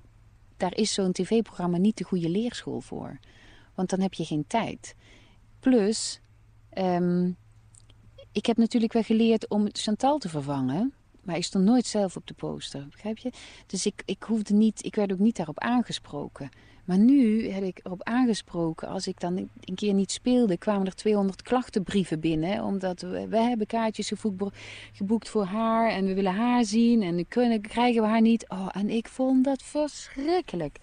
[0.58, 3.20] daar is zo'n tv-programma niet de goede leerschool voor.
[3.74, 4.96] Want dan heb je geen tijd.
[5.60, 6.22] Plus,
[6.70, 7.32] ehm,
[8.32, 10.94] ik heb natuurlijk wel geleerd om Chantal te vervangen.
[11.26, 13.32] Maar ik stond nooit zelf op de poster, begrijp je?
[13.68, 16.50] Dus ik, ik hoefde niet, ik werd ook niet daarop aangesproken.
[16.86, 20.96] Maar nu heb ik erop aangesproken, als ik dan een keer niet speelde, kwamen er
[20.96, 22.64] 200 klachtenbrieven binnen.
[22.64, 24.12] Omdat we, we hebben kaartjes
[24.94, 28.50] geboekt voor haar en we willen haar zien en kunnen, krijgen we haar niet.
[28.50, 30.78] Oh, en ik vond dat verschrikkelijk.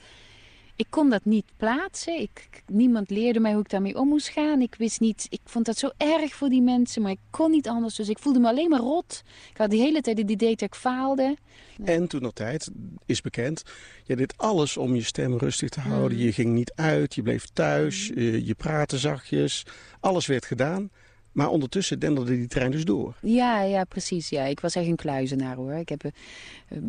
[0.83, 2.21] Ik kon dat niet plaatsen.
[2.21, 4.61] Ik, niemand leerde mij hoe ik daarmee om moest gaan.
[4.61, 7.69] Ik wist niet, ik vond dat zo erg voor die mensen, maar ik kon niet
[7.69, 7.95] anders.
[7.95, 9.23] Dus ik voelde me alleen maar rot.
[9.51, 11.37] Ik had de hele tijd het idee dat ik faalde.
[11.85, 12.71] En toen nog tijd,
[13.07, 13.63] is bekend,
[14.05, 16.19] je deed alles om je stem rustig te houden.
[16.19, 19.67] Je ging niet uit, je bleef thuis, je, je praatte zachtjes.
[20.01, 20.91] Alles werd gedaan.
[21.33, 23.15] Maar ondertussen denderde die trein dus door.
[23.21, 24.29] Ja, ja, precies.
[24.29, 24.45] Ja.
[24.45, 25.73] Ik was echt een kluizenaar hoor.
[25.73, 26.11] Ik heb uh,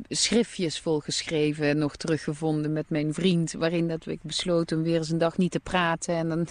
[0.10, 3.54] schriftjes volgeschreven en nog teruggevonden met mijn vriend.
[3.54, 6.16] Waarin dat ik besloten om weer eens een dag niet te praten.
[6.16, 6.48] En dan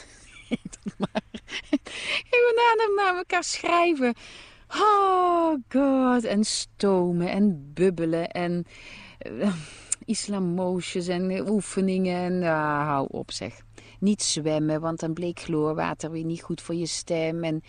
[0.98, 1.22] maar
[2.30, 4.14] even na, naar elkaar schrijven.
[4.68, 6.24] Oh god.
[6.24, 8.66] En stomen en bubbelen en
[9.32, 9.54] uh,
[10.04, 12.16] islamoosjes en oefeningen.
[12.16, 13.60] En uh, hou op zeg
[14.02, 17.44] niet zwemmen, want dan bleek chloorwater weer niet goed voor je stem.
[17.44, 17.62] En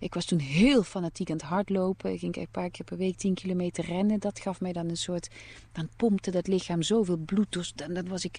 [0.00, 2.12] ik was toen heel fanatiek aan het hardlopen.
[2.12, 4.20] Ik ging een paar keer per week 10 kilometer rennen.
[4.20, 5.28] Dat gaf mij dan een soort,
[5.72, 7.52] dan pompte dat lichaam zoveel bloed.
[7.52, 8.38] Dus dan, was ik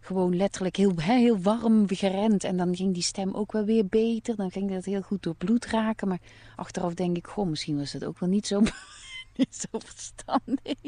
[0.00, 2.44] gewoon letterlijk heel, heel warm gerend.
[2.44, 4.36] En dan ging die stem ook wel weer beter.
[4.36, 6.08] Dan ging dat heel goed door bloed raken.
[6.08, 6.20] Maar
[6.56, 8.60] achteraf denk ik, goh, misschien was dat ook wel niet zo,
[9.36, 10.80] niet zo verstandig.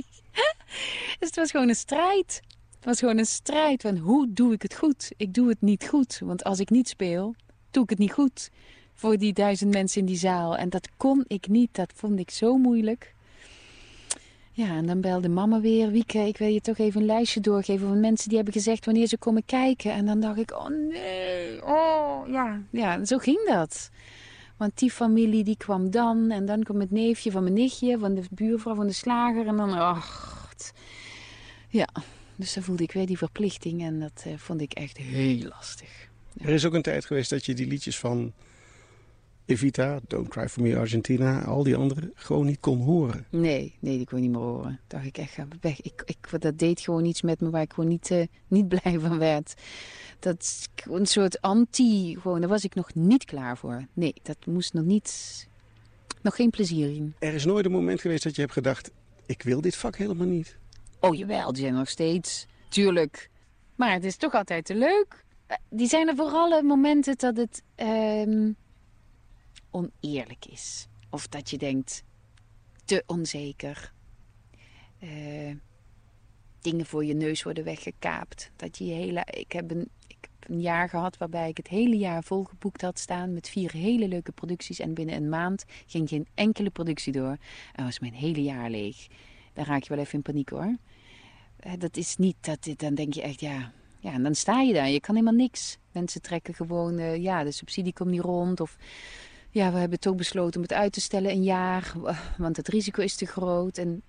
[1.19, 2.43] dus het was gewoon een strijd.
[2.87, 5.13] Was gewoon een strijd van hoe doe ik het goed?
[5.17, 7.35] Ik doe het niet goed, want als ik niet speel,
[7.71, 8.51] doe ik het niet goed
[8.95, 10.57] voor die duizend mensen in die zaal.
[10.57, 13.15] En dat kon ik niet, dat vond ik zo moeilijk.
[14.53, 17.89] Ja, en dan belde mama weer, Wieke, ik wil je toch even een lijstje doorgeven
[17.89, 19.93] van mensen die hebben gezegd wanneer ze komen kijken.
[19.93, 23.91] En dan dacht ik, oh nee, oh ja, ja, zo ging dat.
[24.57, 28.15] Want die familie die kwam dan en dan kwam het neefje van mijn nichtje, van
[28.15, 30.45] de buurvrouw van de slager en dan, ach,
[31.69, 31.89] ja,
[32.37, 36.09] dus dan voelde ik weer die verplichting en dat uh, vond ik echt heel lastig.
[36.33, 36.47] Ja.
[36.47, 38.33] Er is ook een tijd geweest dat je die liedjes van
[39.47, 43.27] Evita, Don't Cry For Me Argentina, al die andere gewoon niet kon horen.
[43.31, 44.81] Nee, nee, die kon ik niet meer horen.
[44.87, 45.81] Dacht ik echt, ga weg.
[45.81, 48.99] Ik, ik, dat deed gewoon iets met me waar ik gewoon niet, uh, niet blij
[48.99, 49.55] van werd.
[50.19, 53.87] Dat een soort anti, gewoon, daar was ik nog niet klaar voor.
[53.93, 55.49] Nee, dat moest nog niet,
[56.23, 57.15] nog geen plezier in.
[57.19, 58.91] Er is nooit een moment geweest dat je hebt gedacht,
[59.27, 60.57] ik wil dit vak helemaal niet.
[61.01, 62.47] Oh jawel, die zijn nog steeds.
[62.69, 63.31] Tuurlijk.
[63.75, 65.25] Maar het is toch altijd te leuk.
[65.71, 68.57] Die zijn er vooral momenten dat het um,
[69.71, 70.87] oneerlijk is.
[71.11, 72.05] Of dat je denkt,
[72.85, 73.93] te onzeker.
[75.03, 75.55] Uh,
[76.61, 78.51] dingen voor je neus worden weggekaapt.
[78.57, 79.27] Dat je, je hele...
[79.31, 82.99] Ik heb, een, ik heb een jaar gehad waarbij ik het hele jaar volgeboekt had
[82.99, 83.33] staan...
[83.33, 84.79] met vier hele leuke producties.
[84.79, 87.37] En binnen een maand ging geen enkele productie door.
[87.73, 89.07] En was mijn hele jaar leeg.
[89.57, 90.77] Dan raak je wel even in paniek hoor.
[91.79, 94.91] Dat is niet, dat, dan denk je echt, ja, ja, en dan sta je daar.
[94.91, 95.79] Je kan helemaal niks.
[95.93, 98.61] Mensen trekken gewoon, uh, ja, de subsidie komt niet rond.
[98.61, 98.77] Of
[99.51, 101.95] ja, we hebben toch besloten om het uit te stellen een jaar.
[102.39, 103.79] Want het risico is te groot.
[103.79, 104.03] En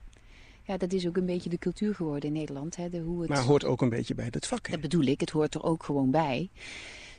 [0.63, 2.75] ja, dat is ook een beetje de cultuur geworden in Nederland.
[2.75, 3.29] Hè, de, hoe het...
[3.29, 4.65] Maar hoort ook een beetje bij het vak.
[4.65, 4.71] Hè?
[4.71, 6.49] Dat bedoel ik, het hoort er ook gewoon bij.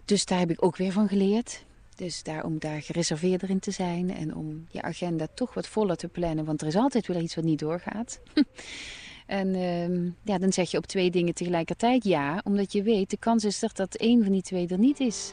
[0.05, 1.65] Dus daar heb ik ook weer van geleerd.
[1.99, 5.97] Dus daar, om daar gereserveerder in te zijn en om je agenda toch wat voller
[5.97, 6.45] te plannen.
[6.45, 8.21] Want er is altijd wel iets wat niet doorgaat.
[9.27, 12.41] en uh, ja, dan zeg je op twee dingen tegelijkertijd ja.
[12.45, 15.33] Omdat je weet, de kans is er dat één van die twee er niet is.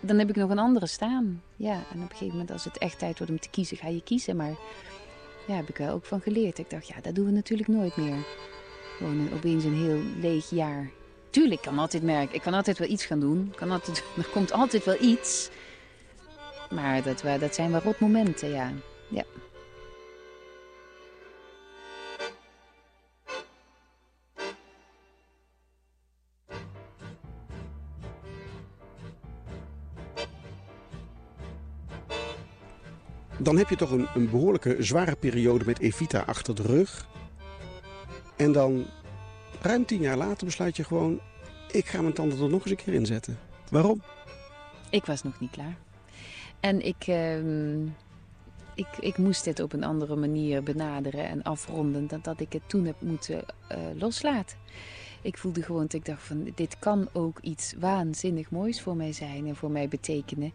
[0.00, 1.42] Dan heb ik nog een andere staan.
[1.56, 3.88] Ja, en op een gegeven moment als het echt tijd wordt om te kiezen, ga
[3.88, 4.36] je kiezen.
[4.36, 4.54] Maar
[5.46, 6.58] ja, heb ik wel ook van geleerd.
[6.58, 8.26] Ik dacht, ja, dat doen we natuurlijk nooit meer.
[8.96, 10.90] Gewoon een, opeens een heel leeg jaar.
[11.30, 12.34] Tuurlijk, ik kan altijd merken.
[12.34, 13.52] Ik kan altijd wel iets gaan doen.
[13.56, 15.50] Kan altijd, er komt altijd wel iets.
[16.70, 18.72] Maar dat, dat zijn wel rot momenten, ja.
[19.08, 19.24] ja.
[33.38, 37.06] Dan heb je toch een, een behoorlijke zware periode met Evita achter de rug.
[38.36, 38.86] En dan,
[39.60, 41.20] ruim tien jaar later, besluit je gewoon...
[41.70, 43.38] ik ga mijn tanden er nog eens een keer in zetten.
[43.70, 44.02] Waarom?
[44.90, 45.76] Ik was nog niet klaar.
[46.64, 47.86] En ik, uh,
[48.74, 52.62] ik, ik moest dit op een andere manier benaderen en afronden dan dat ik het
[52.66, 54.56] toen heb moeten uh, loslaten.
[55.22, 59.12] Ik voelde gewoon dat ik dacht van dit kan ook iets waanzinnig moois voor mij
[59.12, 60.52] zijn en voor mij betekenen.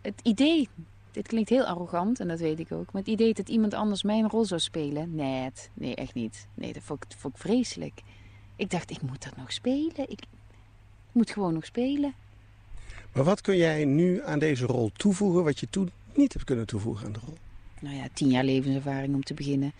[0.00, 0.68] Het idee,
[1.10, 4.02] dit klinkt heel arrogant en dat weet ik ook, maar het idee dat iemand anders
[4.02, 6.46] mijn rol zou spelen, nee, nee echt niet.
[6.54, 8.00] Nee, dat vond ik, vond ik vreselijk.
[8.56, 10.20] Ik dacht ik moet dat nog spelen, ik
[11.12, 12.14] moet gewoon nog spelen.
[13.12, 16.66] Maar wat kun jij nu aan deze rol toevoegen wat je toen niet hebt kunnen
[16.66, 17.36] toevoegen aan de rol?
[17.80, 19.72] Nou ja, tien jaar levenservaring om te beginnen.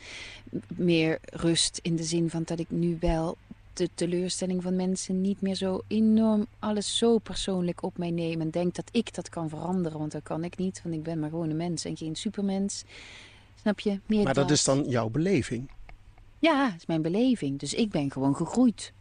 [0.76, 3.36] Meer rust in de zin van dat ik nu wel
[3.72, 8.40] de teleurstelling van mensen niet meer zo enorm alles zo persoonlijk op mij neem.
[8.40, 10.80] En denk dat ik dat kan veranderen, want dat kan ik niet.
[10.82, 12.84] Want ik ben maar gewoon een mens en geen supermens.
[13.60, 14.00] Snap je?
[14.06, 15.70] Meer maar dat is dan jouw beleving?
[16.38, 17.58] Ja, dat is mijn beleving.
[17.58, 18.92] Dus ik ben gewoon gegroeid.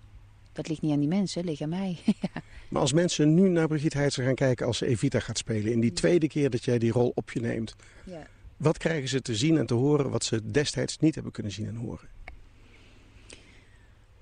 [0.57, 1.97] Dat ligt niet aan die mensen, ligt aan mij.
[2.69, 5.71] Maar als mensen nu naar Brigitte Heitzer gaan kijken als ze Evita gaat spelen...
[5.71, 7.75] in die tweede keer dat jij die rol op je neemt...
[8.05, 8.27] ja.
[8.57, 11.67] wat krijgen ze te zien en te horen wat ze destijds niet hebben kunnen zien
[11.67, 12.07] en horen?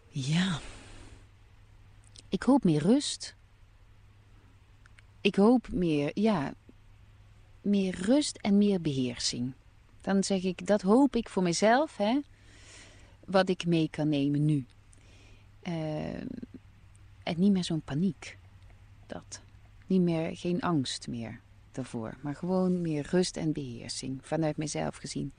[0.07, 0.59] Ja.
[2.29, 3.35] Ik hoop meer rust.
[5.21, 6.53] Ik hoop meer, ja,
[7.61, 9.53] meer rust en meer beheersing.
[10.01, 12.19] Dan zeg ik, dat hoop ik voor mezelf, hè.
[13.25, 14.65] Wat ik mee kan nemen nu.
[15.65, 16.27] Ehm,
[17.23, 18.37] en niet meer zo'n paniek.
[19.05, 19.41] Dat.
[19.87, 21.39] Niet meer, geen angst meer
[21.71, 22.17] daarvoor.
[22.21, 24.19] Maar gewoon meer rust en beheersing.
[24.21, 25.33] Vanuit mezelf gezien.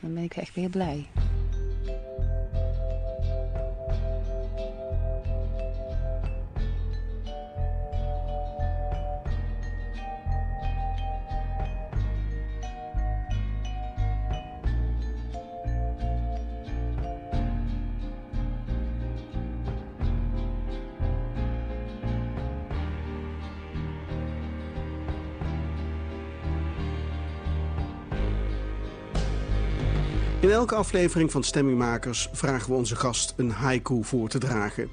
[0.00, 1.06] Dan ben ik echt weer blij.
[30.40, 34.90] In elke aflevering van Stemmingmakers vragen we onze gast een haiku voor te dragen.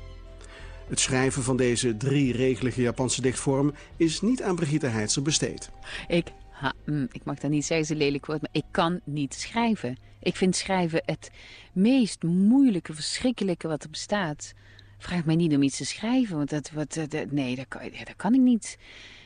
[0.88, 5.69] Het schrijven van deze drie-regelige Japanse dichtvorm is niet aan Brigitte Heitzer besteed.
[6.07, 9.33] Ik, ha, mm, ik mag dat niet zeggen, ze lelijk woord, maar ik kan niet
[9.33, 9.97] schrijven.
[10.19, 11.31] Ik vind schrijven het
[11.73, 14.53] meest moeilijke, verschrikkelijke wat er bestaat.
[14.97, 18.15] Vraag mij niet om iets te schrijven, want dat, wat, dat- nee, dat kan, dat
[18.15, 18.77] kan ik niet.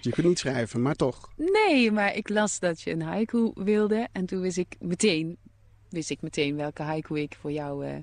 [0.01, 1.29] Je kunt niet schrijven, maar toch.
[1.37, 5.37] Nee, maar ik las dat je een haiku wilde en toen wist ik meteen,
[5.91, 7.95] wist ik meteen welke haiku ik voor jou, eh,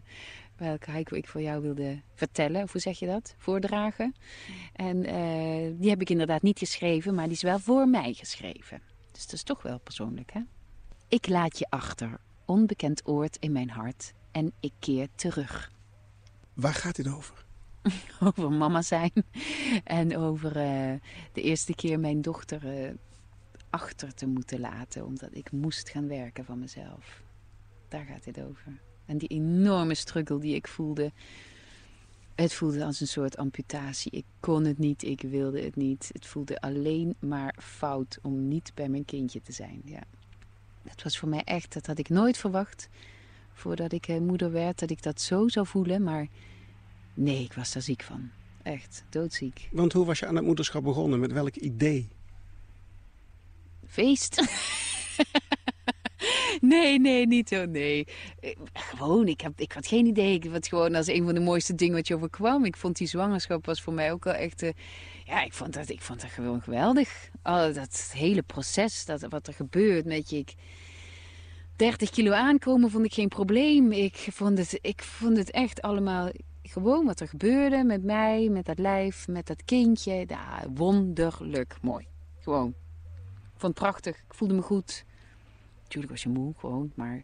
[0.56, 2.62] welke haiku ik voor jou wilde vertellen.
[2.62, 3.34] Of hoe zeg je dat?
[3.38, 4.14] Voordragen.
[4.72, 8.82] En eh, die heb ik inderdaad niet geschreven, maar die is wel voor mij geschreven.
[9.12, 10.40] Dus dat is toch wel persoonlijk, hè?
[11.08, 15.72] Ik laat je achter, onbekend oord in mijn hart, en ik keer terug.
[16.54, 17.44] Waar gaat dit over?
[18.26, 19.12] over mama zijn.
[19.84, 20.92] En over eh,
[21.32, 22.96] de eerste keer mijn dochter
[23.70, 25.04] achter te moeten laten.
[25.04, 27.22] Omdat ik moest gaan werken van mezelf.
[27.88, 28.80] Daar gaat dit over.
[29.06, 31.12] En die enorme struggle die ik voelde.
[32.34, 34.10] Het voelde als een soort amputatie.
[34.12, 36.10] Ik kon het niet, ik wilde het niet.
[36.12, 39.82] Het voelde alleen maar fout om niet bij mijn kindje te zijn.
[39.84, 40.02] Ja.
[40.82, 42.88] Dat was voor mij echt, dat had ik nooit verwacht.
[43.52, 46.02] Voordat ik eh, moeder werd, dat ik dat zo zou voelen.
[46.02, 46.28] Maar
[47.18, 48.30] Nee, ik was daar ziek van.
[48.62, 49.68] Echt, doodziek.
[49.72, 51.20] Want hoe was je aan het moederschap begonnen?
[51.20, 52.08] Met welk idee?
[53.86, 54.42] Feest.
[56.60, 58.06] nee, nee, niet zo, nee.
[58.40, 60.34] Eh, Gewoon, ik, heb, ik had geen idee.
[60.34, 62.64] Ik had gewoon als een van de mooiste dingen wat je overkwam.
[62.64, 64.62] Ik vond die zwangerschap was voor mij ook wel echt...
[64.62, 64.70] eh,
[65.24, 67.30] ja, ik vond, dat, ik vond dat gewoon geweldig.
[67.42, 70.36] Al dat hele proces, dat, wat er gebeurt met je...
[70.38, 70.54] Ik,
[71.76, 73.92] 30 kilo aankomen vond ik geen probleem.
[73.92, 76.30] Ik vond het, ik vond het echt allemaal
[76.62, 80.24] gewoon wat er gebeurde met mij, met dat lijf, met dat kindje.
[80.26, 82.06] Ja, wonderlijk mooi.
[82.38, 82.68] Gewoon.
[83.54, 84.16] Ik vond het prachtig.
[84.16, 85.04] Ik voelde me goed.
[85.88, 86.92] Natuurlijk was je moe, gewoon.
[86.94, 87.22] Maar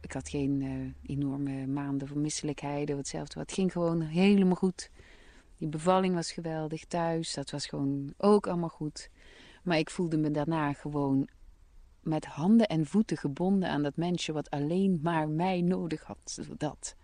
[0.00, 3.40] ik had geen eh, enorme maanden van misselijkheden of hetzelfde.
[3.40, 4.90] Het ging gewoon helemaal goed.
[5.58, 7.34] Die bevalling was geweldig thuis.
[7.34, 9.10] Dat was gewoon ook allemaal goed.
[9.62, 11.28] Maar ik voelde me daarna gewoon
[12.00, 16.40] met handen en voeten gebonden aan dat mensje wat alleen maar mij nodig had.
[16.56, 16.96] Dat.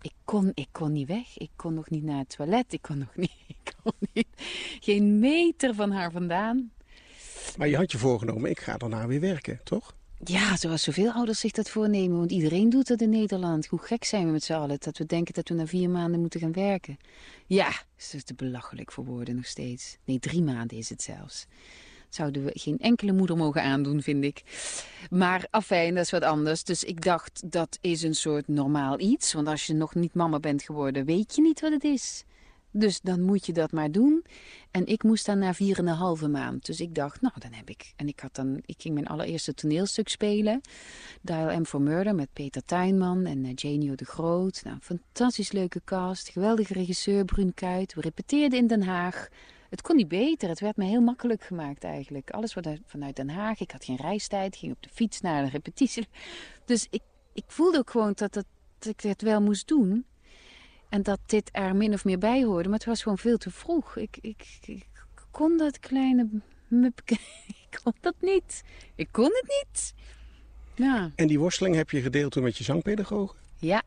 [0.00, 1.38] Ik kon, ik kon niet weg.
[1.38, 2.72] Ik kon nog niet naar het toilet.
[2.72, 3.34] Ik kon nog niet,
[3.64, 4.28] ik kon niet
[4.80, 6.70] geen meter van haar vandaan.
[7.56, 9.96] Maar je had je voorgenomen, ik ga daarna weer werken, toch?
[10.24, 12.18] Ja, zoals zoveel ouders zich dat voornemen.
[12.18, 13.66] Want iedereen doet dat in Nederland.
[13.66, 16.20] Hoe gek zijn we met z'n allen dat we denken dat we na vier maanden
[16.20, 16.98] moeten gaan werken.
[17.46, 19.96] Ja, is dus te belachelijk voor woorden nog steeds.
[20.04, 21.46] Nee, drie maanden is het zelfs.
[22.08, 24.42] Zouden we geen enkele moeder mogen aandoen, vind ik.
[25.10, 26.64] Maar afijn, dat is wat anders.
[26.64, 29.32] Dus ik dacht, dat is een soort normaal iets.
[29.32, 32.24] Want als je nog niet mama bent geworden, weet je niet wat het is.
[32.70, 34.24] Dus dan moet je dat maar doen.
[34.70, 36.66] En ik moest dan na vier en een halve maand.
[36.66, 37.92] Dus ik dacht, nou, dan heb ik...
[37.96, 40.60] En ik, had dan, ik ging mijn allereerste toneelstuk spelen.
[41.22, 44.60] Dial M for Murder met Peter Tuinman en eh, Janio de Groot.
[44.64, 46.28] Nou, fantastisch leuke cast.
[46.28, 47.94] Geweldige regisseur Brun Kuit.
[47.94, 49.28] We repeteerden in Den Haag.
[49.70, 50.48] Het kon niet beter.
[50.48, 52.30] Het werd me heel makkelijk gemaakt eigenlijk.
[52.30, 53.60] Alles vanuit- Den Haag.
[53.60, 54.56] Ik had geen reistijd.
[54.56, 56.06] Ging op de fiets naar de repetitie.
[56.64, 57.02] Dus ik,
[57.32, 58.44] ik voelde ook gewoon dat, dat,
[58.78, 60.04] dat ik het wel moest doen.
[60.88, 62.68] En dat dit er min of meer bij hoorde.
[62.68, 63.96] Maar het was gewoon veel te vroeg.
[63.96, 64.86] Ik, ik, ik
[65.30, 66.28] kon dat kleine
[66.68, 67.16] mupke...
[67.70, 68.62] Ik kon dat niet.
[68.94, 69.94] Ik kon het niet.
[70.74, 71.10] Ja.
[71.14, 73.36] En die worsteling heb je gedeeld toen met je zangpedagoog?
[73.56, 73.82] Ja,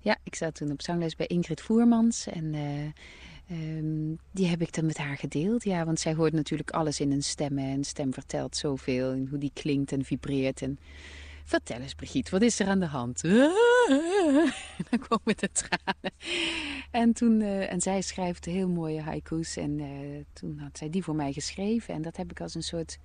[0.00, 2.26] ja, ik zat toen op zangles bij Ingrid Voermans.
[2.26, 2.84] En eh,
[3.56, 5.64] ehm, die heb ik dan met haar gedeeld.
[5.64, 7.58] Ja, want zij hoort natuurlijk alles in een stem.
[7.58, 9.12] En een stem vertelt zoveel.
[9.12, 10.62] En hoe die klinkt en vibreert.
[10.62, 10.78] En
[11.46, 13.22] Vertel eens, Brigitte, wat is er aan de hand?
[14.90, 16.12] dan komen de tranen.
[16.90, 19.56] En, toen, uh, en zij schrijft heel mooie haiku's.
[19.56, 21.94] En uh, toen had zij die voor mij geschreven.
[21.94, 22.98] En dat heb ik als een soort...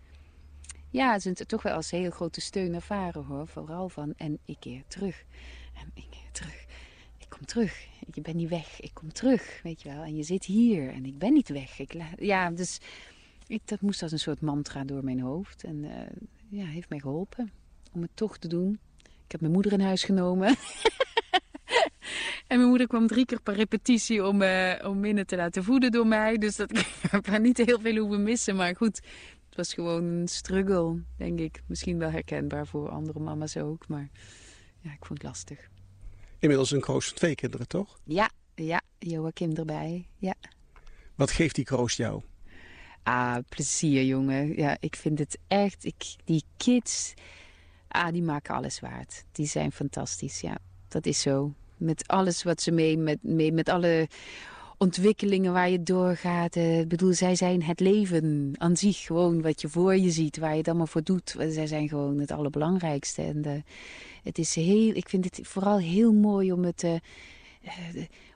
[0.89, 3.47] Ja, toch wel als heel grote steun ervaren hoor.
[3.47, 5.23] Vooral van, en ik keer terug.
[5.73, 6.65] En ik keer terug.
[7.17, 7.87] Ik kom terug.
[8.13, 8.81] Je bent niet weg.
[8.81, 10.03] Ik kom terug, weet je wel.
[10.03, 10.89] En je zit hier.
[10.89, 11.79] En ik ben niet weg.
[11.79, 12.79] Ik, ja, dus
[13.47, 15.63] ik, dat moest als een soort mantra door mijn hoofd.
[15.63, 15.91] En uh,
[16.49, 17.60] ja, heeft mij geholpen
[17.91, 18.79] om het toch te doen.
[19.03, 20.47] Ik heb mijn moeder in huis genomen.
[22.47, 25.91] en mijn moeder kwam drie keer per repetitie om, uh, om Minne te laten voeden
[25.91, 26.37] door mij.
[26.37, 28.55] Dus dat, ik heb haar niet heel veel hoeven missen.
[28.55, 28.95] Maar goed,
[29.47, 31.63] het was gewoon een struggle, denk ik.
[31.65, 33.87] Misschien wel herkenbaar voor andere mama's ook.
[33.87, 34.09] Maar
[34.79, 35.69] ja, ik vond het lastig.
[36.39, 37.99] Inmiddels een kroost van twee kinderen, toch?
[38.03, 40.35] Ja, ja, Joachim erbij, ja.
[41.15, 42.21] Wat geeft die kroost jou?
[43.03, 44.55] Ah, plezier, jongen.
[44.55, 45.85] Ja, ik vind het echt...
[45.85, 47.13] Ik, die kids,
[47.91, 49.23] ah, die maken alles waard.
[49.31, 50.57] Die zijn fantastisch, ja.
[50.87, 51.53] Dat is zo.
[51.77, 54.07] Met alles wat ze mee, met, mee, met alle
[54.81, 56.55] ontwikkelingen waar je doorgaat.
[56.55, 60.37] Eh, ik bedoel, zij zijn het leven aan zich gewoon wat je voor je ziet,
[60.37, 61.35] waar je het allemaal voor doet.
[61.49, 63.21] Zij zijn gewoon het allerbelangrijkste.
[63.21, 63.63] En de,
[64.23, 66.93] het is heel, ik vind het vooral heel mooi om het, uh,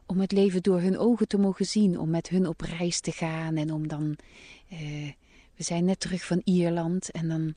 [0.05, 1.99] om het leven door hun ogen te mogen zien.
[1.99, 4.15] Om met hun op reis te gaan en om dan...
[5.55, 7.55] we zijn net terug van Ierland en dan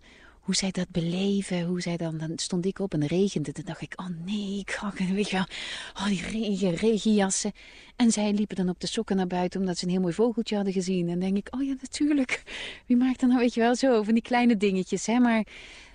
[0.49, 3.53] hoe zij dat beleven, hoe zij dan, dan stond ik op en regende.
[3.53, 5.47] Dan dacht ik, oh nee, ik ga, weet je wel,
[5.95, 7.53] oh die regen, regenjassen.
[7.97, 10.55] En zij liepen dan op de sokken naar buiten omdat ze een heel mooi vogeltje
[10.55, 11.09] hadden gezien.
[11.09, 12.43] En denk ik, oh ja, natuurlijk.
[12.87, 15.19] Wie maakt dan nou, weet je wel, zo van die kleine dingetjes, hè.
[15.19, 15.47] Maar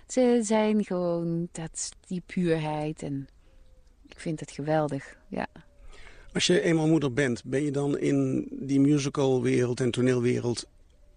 [0.08, 3.28] ze zijn gewoon, dat, die puurheid en
[4.08, 5.48] ik vind het geweldig, ja.
[6.34, 10.68] Als je eenmaal moeder bent, ben je dan in die musicalwereld en toneelwereld,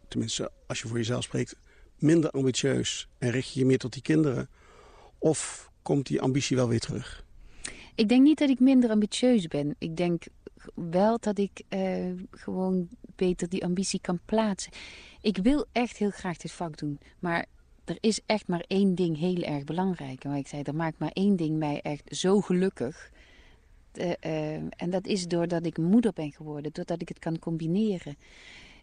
[0.09, 1.57] tenminste als je voor jezelf spreekt,
[1.99, 4.49] minder ambitieus en richt je je meer tot die kinderen?
[5.19, 7.25] Of komt die ambitie wel weer terug?
[7.95, 9.75] Ik denk niet dat ik minder ambitieus ben.
[9.79, 10.25] Ik denk
[10.75, 14.73] wel dat ik uh, gewoon beter die ambitie kan plaatsen.
[15.21, 16.99] Ik wil echt heel graag dit vak doen.
[17.19, 17.47] Maar
[17.85, 20.25] er is echt maar één ding heel erg belangrijk.
[20.25, 23.11] En ik zei, er maakt maar één ding mij echt zo gelukkig.
[23.95, 26.73] Uh, uh, en dat is doordat ik moeder ben geworden.
[26.73, 28.17] Doordat ik het kan combineren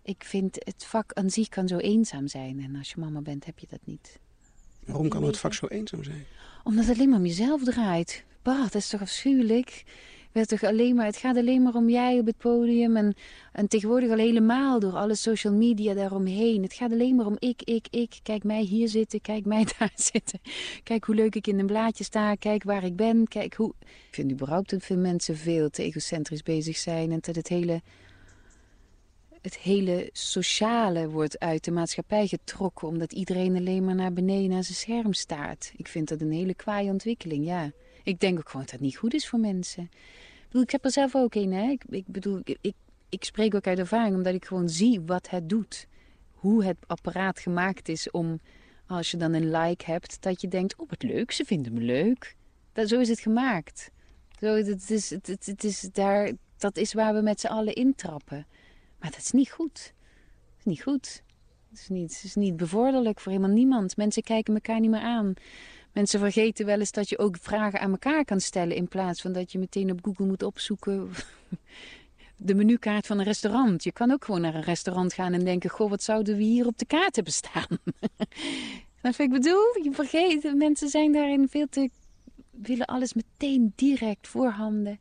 [0.04, 2.60] ik vind het vak aan zich kan zo eenzaam zijn.
[2.60, 4.20] En als je mama bent, heb je dat niet.
[4.86, 6.26] Waarom kan het vak zo eenzaam zijn?
[6.64, 8.24] Omdat het alleen maar om jezelf draait.
[8.42, 9.84] Bah, dat is toch afschuwelijk?
[10.42, 12.98] Toch alleen maar, het gaat alleen maar om jij op het podium.
[12.98, 13.16] En,
[13.52, 16.64] en tegenwoordig al helemaal door alle social media daaromheen.
[16.64, 18.20] Het gaat alleen maar om ik, ik, ik.
[18.24, 20.40] Kijk mij hier zitten, kijk mij daar zitten.
[20.84, 22.36] Kijk hoe leuk ik in een blaadje sta.
[22.36, 23.28] Kijk waar ik ben.
[23.28, 23.74] Kijk hoe...
[23.80, 27.12] Ik vind überhaupt dat veel mensen veel te egocentrisch bezig zijn.
[27.12, 27.82] En dat het hele
[29.44, 32.88] het hele sociale wordt uit de maatschappij getrokken...
[32.88, 35.72] omdat iedereen alleen maar naar beneden naar zijn scherm staat.
[35.76, 37.72] Ik vind dat een hele kwaaie ontwikkeling, ja.
[38.04, 39.90] Ik denk ook gewoon dat dat niet goed is voor mensen.
[40.52, 41.76] Ik, heb er zelf ook een, hè.
[41.90, 42.74] Ik, bedoel, ik,
[43.10, 45.88] ik, spreek ook uit ervaring omdat ik gewoon zie wat het doet.
[46.32, 48.40] Hoe het apparaat gemaakt is om,
[48.88, 50.22] als je dan een like hebt...
[50.22, 52.36] dat je denkt, oh wat leuk, ze vinden me leuk.
[52.74, 53.92] Dat, zo is het gemaakt.
[54.40, 57.74] Zo, het, is, het, het, het is daar, dat is waar we met z'n allen
[57.74, 58.48] intrappen.
[59.04, 59.94] Maar dat is niet goed.
[60.50, 61.24] Dat is niet goed.
[61.70, 63.98] Het is niet, het is niet bevorderlijk voor helemaal niemand.
[63.98, 65.34] Mensen kijken elkaar niet meer aan.
[65.92, 68.76] Mensen vergeten wel eens dat je ook vragen aan elkaar kan stellen...
[68.76, 71.10] in plaats van dat je meteen op Google moet opzoeken...
[72.38, 73.84] de menukaart van een restaurant.
[73.84, 75.70] Je kan ook gewoon naar een restaurant gaan en denken...
[75.70, 77.68] goh, wat zouden we hier op de kaart hebben staan?
[79.02, 79.84] dat ik bedoel.
[79.84, 81.90] Je vergeet, mensen zijn daarin veel te...
[82.50, 85.00] willen alles meteen direct voorhanden.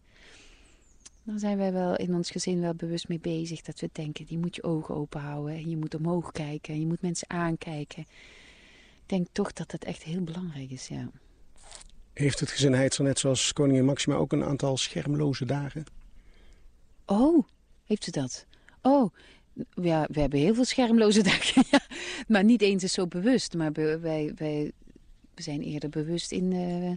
[1.25, 3.61] Dan zijn wij wel in ons gezin wel bewust mee bezig.
[3.61, 5.55] Dat we denken, die moet je ogen open houden.
[5.55, 6.75] En je moet omhoog kijken.
[6.75, 8.03] En je moet mensen aankijken.
[8.03, 11.11] Ik denk toch dat dat echt heel belangrijk is, ja.
[12.13, 15.85] Heeft het gezin zo net zoals koningin Maxima ook een aantal schermloze dagen?
[17.07, 17.47] Oh,
[17.85, 18.47] heeft ze dat?
[18.83, 19.15] Oh,
[19.75, 21.65] ja, we hebben heel veel schermloze dagen.
[21.71, 21.81] ja.
[22.29, 23.55] Maar niet eens is zo bewust.
[23.55, 24.01] Maar wij,
[24.35, 24.73] wij,
[25.35, 26.53] we zijn eerder bewust in...
[26.53, 26.93] Uh,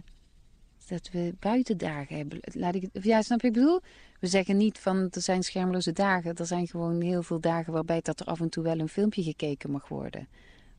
[0.88, 2.38] dat we buitendagen hebben.
[2.42, 3.80] Laat ik, ja, snap je ik bedoel?
[4.20, 6.34] We zeggen niet van er zijn schermloze dagen.
[6.34, 9.22] Er zijn gewoon heel veel dagen waarbij dat er af en toe wel een filmpje
[9.22, 10.28] gekeken mag worden.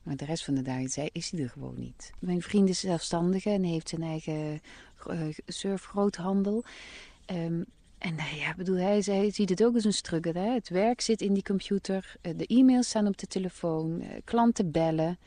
[0.03, 2.12] Maar de rest van de dagen is hij er gewoon niet.
[2.20, 4.62] Mijn vriend is zelfstandige en heeft zijn eigen
[5.10, 6.64] uh, surfgroothandel.
[7.32, 7.66] Um,
[7.98, 10.39] en nou ja, bedoel, hij, hij ziet het ook als een struggle.
[10.39, 10.54] Hè?
[10.54, 14.72] Het werk zit in die computer, eh, de e-mails staan op de telefoon, eh, klanten
[14.72, 15.18] bellen.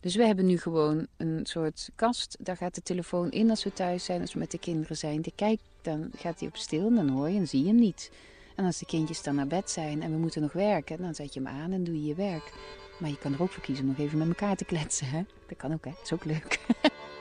[0.00, 2.36] Dus we hebben nu gewoon een soort kast.
[2.40, 5.20] Daar gaat de telefoon in als we thuis zijn, als we met de kinderen zijn.
[5.20, 7.78] Die kijkt, dan gaat hij op stil en dan hoor je en zie je hem
[7.78, 8.10] niet.
[8.56, 11.34] En als de kindjes dan naar bed zijn en we moeten nog werken, dan zet
[11.34, 12.52] je hem aan en doe je je werk.
[12.98, 15.08] Maar je kan er ook voor kiezen om nog even met elkaar te kletsen.
[15.08, 15.22] Hè?
[15.46, 15.90] Dat kan ook, hè?
[15.90, 16.60] Dat is ook leuk.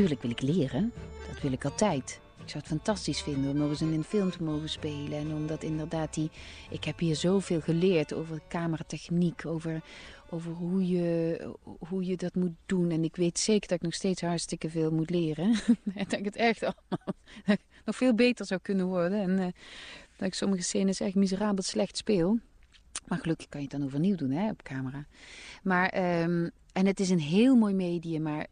[0.00, 0.92] Natuurlijk wil ik leren.
[1.28, 2.20] Dat wil ik altijd.
[2.42, 5.18] Ik zou het fantastisch vinden om nog eens in een film te mogen spelen.
[5.18, 6.30] En omdat inderdaad die...
[6.70, 9.82] Ik heb hier zoveel geleerd over cameratechniek, over,
[10.30, 11.54] over hoe, je,
[11.88, 12.90] hoe je dat moet doen.
[12.90, 15.54] En ik weet zeker dat ik nog steeds hartstikke veel moet leren.
[15.94, 17.14] en dat ik het echt allemaal
[17.84, 19.20] nog veel beter zou kunnen worden.
[19.20, 19.46] En uh,
[20.16, 22.38] dat ik sommige scènes echt miserabel slecht speel.
[23.06, 25.06] Maar gelukkig kan je het dan overnieuw doen hè, op camera.
[25.62, 28.46] Maar, um, en het is een heel mooi medium, maar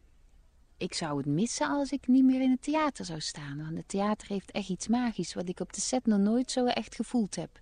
[0.79, 3.57] ik zou het missen als ik niet meer in het theater zou staan.
[3.57, 6.65] Want het theater heeft echt iets magisch, wat ik op de set nog nooit zo
[6.65, 7.59] echt gevoeld heb.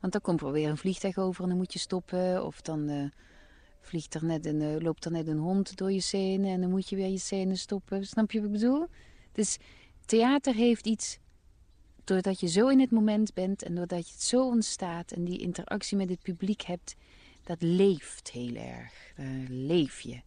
[0.00, 2.44] Want dan komt er weer een vliegtuig over en dan moet je stoppen.
[2.44, 3.04] Of dan uh,
[3.80, 6.70] vliegt er net een, uh, loopt er net een hond door je scène en dan
[6.70, 8.06] moet je weer je scène stoppen.
[8.06, 8.86] Snap je wat ik bedoel?
[9.32, 9.58] Dus
[10.06, 11.18] theater heeft iets,
[12.04, 15.38] doordat je zo in het moment bent en doordat je het zo ontstaat en die
[15.38, 16.96] interactie met het publiek hebt,
[17.42, 19.12] dat leeft heel erg.
[19.16, 20.20] Daar leef je.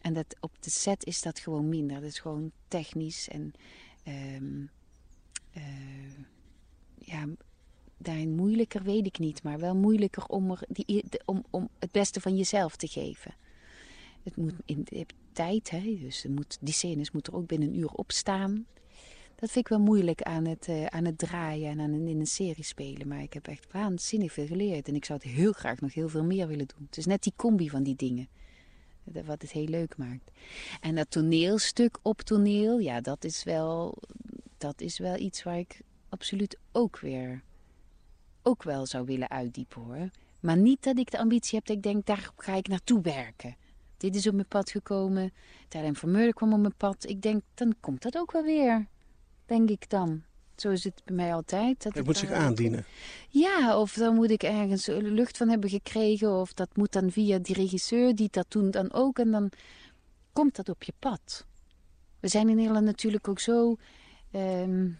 [0.00, 2.00] En dat, op de set is dat gewoon minder.
[2.00, 3.52] Dat is gewoon technisch en
[4.06, 4.70] um,
[5.56, 5.62] uh,
[6.98, 7.26] ja,
[7.96, 12.20] daarin moeilijker weet ik niet, maar wel moeilijker om, er die, om, om het beste
[12.20, 13.34] van jezelf te geven.
[14.22, 17.78] Het moet in de tijd, hè, dus moet, die scènes moeten er ook binnen een
[17.78, 18.66] uur opstaan.
[19.34, 22.26] Dat vind ik wel moeilijk aan het, uh, aan het draaien en aan in een
[22.26, 23.08] serie spelen.
[23.08, 24.88] Maar ik heb echt waanzinnig veel geleerd.
[24.88, 26.86] En ik zou het heel graag nog heel veel meer willen doen.
[26.86, 28.28] Het is net die combi van die dingen
[29.24, 30.30] wat het heel leuk maakt.
[30.80, 33.98] En dat toneelstuk op toneel, ja, dat is wel,
[34.58, 37.42] dat is wel iets waar ik absoluut ook weer,
[38.42, 40.10] ook wel zou willen uitdiepen hoor.
[40.40, 43.56] Maar niet dat ik de ambitie heb dat ik denk, daar ga ik naartoe werken.
[43.96, 45.32] Dit is op mijn pad gekomen,
[45.68, 47.08] Talent Vermeulen kwam op mijn pad.
[47.08, 48.86] Ik denk, dan komt dat ook wel weer,
[49.46, 50.22] denk ik dan.
[50.60, 51.82] Zo is het bij mij altijd.
[51.82, 52.84] Dat het moet zich aandienen.
[53.28, 56.32] Ja, of dan moet ik ergens lucht van hebben gekregen.
[56.32, 59.18] Of dat moet dan via die regisseur, die dat doen dan ook.
[59.18, 59.50] En dan
[60.32, 61.46] komt dat op je pad.
[62.20, 63.76] We zijn in Nederland natuurlijk ook zo...
[64.32, 64.98] Um,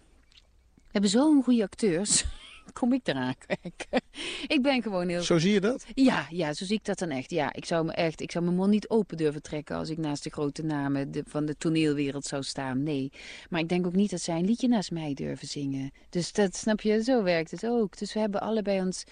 [0.75, 2.25] we hebben zo'n goede acteurs
[2.79, 4.03] kom ik eraan kijken.
[4.57, 5.23] ik ben gewoon heel...
[5.23, 5.87] Zo zie je dat?
[5.95, 7.31] Ja, ja, zo zie ik dat dan echt.
[7.31, 9.99] Ja, ik zou me echt, ik zou mijn mond niet open durven trekken als ik
[9.99, 12.83] naast de grote namen de, van de toneelwereld zou staan.
[12.83, 13.13] Nee.
[13.51, 15.91] Maar ik denk ook niet dat zij een liedje naast mij durven zingen.
[16.11, 17.99] Dus dat snap je, zo werkt het ook.
[17.99, 19.05] Dus we hebben allebei ons,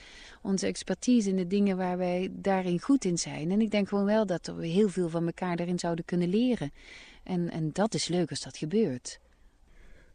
[0.42, 3.50] onze expertise in de dingen waar wij daarin goed in zijn.
[3.50, 6.72] En ik denk gewoon wel dat we heel veel van elkaar daarin zouden kunnen leren.
[7.22, 9.18] En, en dat is leuk als dat gebeurt.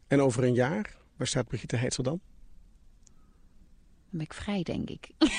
[0.06, 2.20] En over een jaar, waar staat Brigitte Heitzer dan?
[4.12, 5.10] Ben ik vrij, denk ik.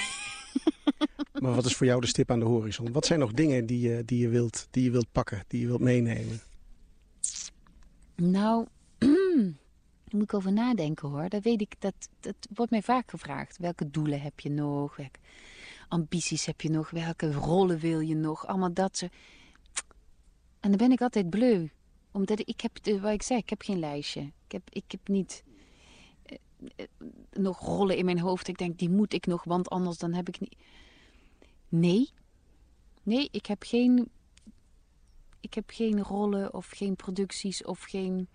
[1.43, 2.91] Maar wat is voor jou de stip aan de horizon?
[2.91, 5.67] Wat zijn nog dingen die je, die je, wilt, die je wilt pakken, die je
[5.67, 6.41] wilt meenemen?
[8.15, 8.67] Nou,
[8.97, 11.29] daar moet ik over nadenken hoor.
[11.29, 13.57] Dat weet ik, dat, dat wordt mij vaak gevraagd.
[13.57, 14.95] Welke doelen heb je nog?
[14.95, 15.19] Welke
[15.87, 16.89] ambities heb je nog?
[16.89, 18.47] Welke rollen wil je nog?
[18.47, 19.13] Allemaal dat soort...
[20.59, 21.67] En dan ben ik altijd bleu.
[22.11, 24.21] Omdat ik heb, wat ik zei, ik heb geen lijstje.
[24.21, 25.43] Ik heb, ik heb niet
[27.31, 28.47] nog rollen in mijn hoofd.
[28.47, 30.55] Ik denk, die moet ik nog, want anders dan heb ik niet...
[31.69, 32.09] Nee.
[33.03, 34.09] Nee, ik heb geen...
[35.39, 38.27] Ik heb geen rollen of geen producties of geen...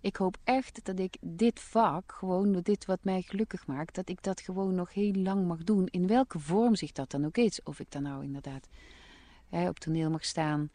[0.00, 3.94] Ik hoop echt dat ik dit vak, gewoon dit wat mij gelukkig maakt...
[3.94, 5.86] dat ik dat gewoon nog heel lang mag doen.
[5.86, 7.62] In welke vorm zich dat dan ook is.
[7.62, 8.68] Of ik dan nou inderdaad
[9.48, 10.70] hè, op toneel mag staan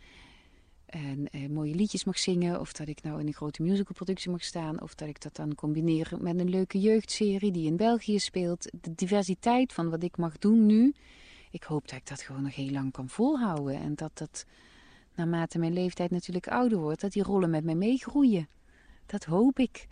[0.89, 2.59] en eh, mooie liedjes mag zingen.
[2.59, 4.81] Of dat ik nou in een grote musicalproductie mag staan.
[4.81, 8.69] Of dat ik dat dan combineer met een leuke jeugdserie die in België speelt.
[8.81, 10.93] De diversiteit van wat ik mag doen nu.
[11.51, 13.75] Ik hoop dat ik dat gewoon nog heel lang kan volhouden.
[13.75, 14.45] En dat dat
[15.15, 18.47] naarmate mijn leeftijd natuurlijk ouder wordt, dat die rollen met mij meegroeien.
[19.05, 19.87] Dat hoop ik.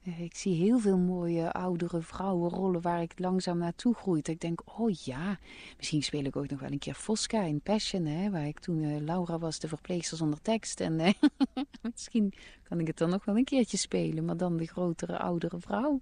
[0.00, 4.22] Eh, ik zie heel veel mooie oudere vrouwenrollen waar ik langzaam naartoe groei.
[4.22, 5.38] Dat ik denk, oh ja,
[5.76, 8.04] misschien speel ik ook nog wel een keer Fosca in Passion.
[8.06, 10.80] Hè, waar ik toen uh, Laura was, de verpleegster zonder tekst.
[10.80, 11.12] En uh,
[11.92, 12.32] misschien
[12.62, 14.24] kan ik het dan nog wel een keertje spelen.
[14.24, 16.00] Maar dan de grotere, oudere vrouw.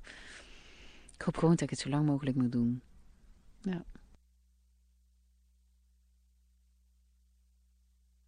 [1.15, 2.83] Ik hoop gewoon dat ik het zo lang mogelijk moet doen.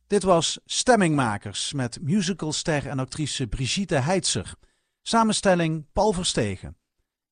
[0.07, 4.55] Dit was Stemmingmakers met musicalster en actrice Brigitte Heitzer.
[5.03, 6.77] Samenstelling Paul Verstegen.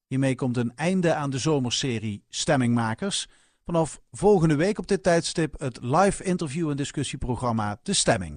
[0.07, 3.29] Hiermee komt een einde aan de zomerserie Stemmingmakers.
[3.64, 8.37] Vanaf volgende week op dit tijdstip het live interview- en discussieprogramma De Stemming.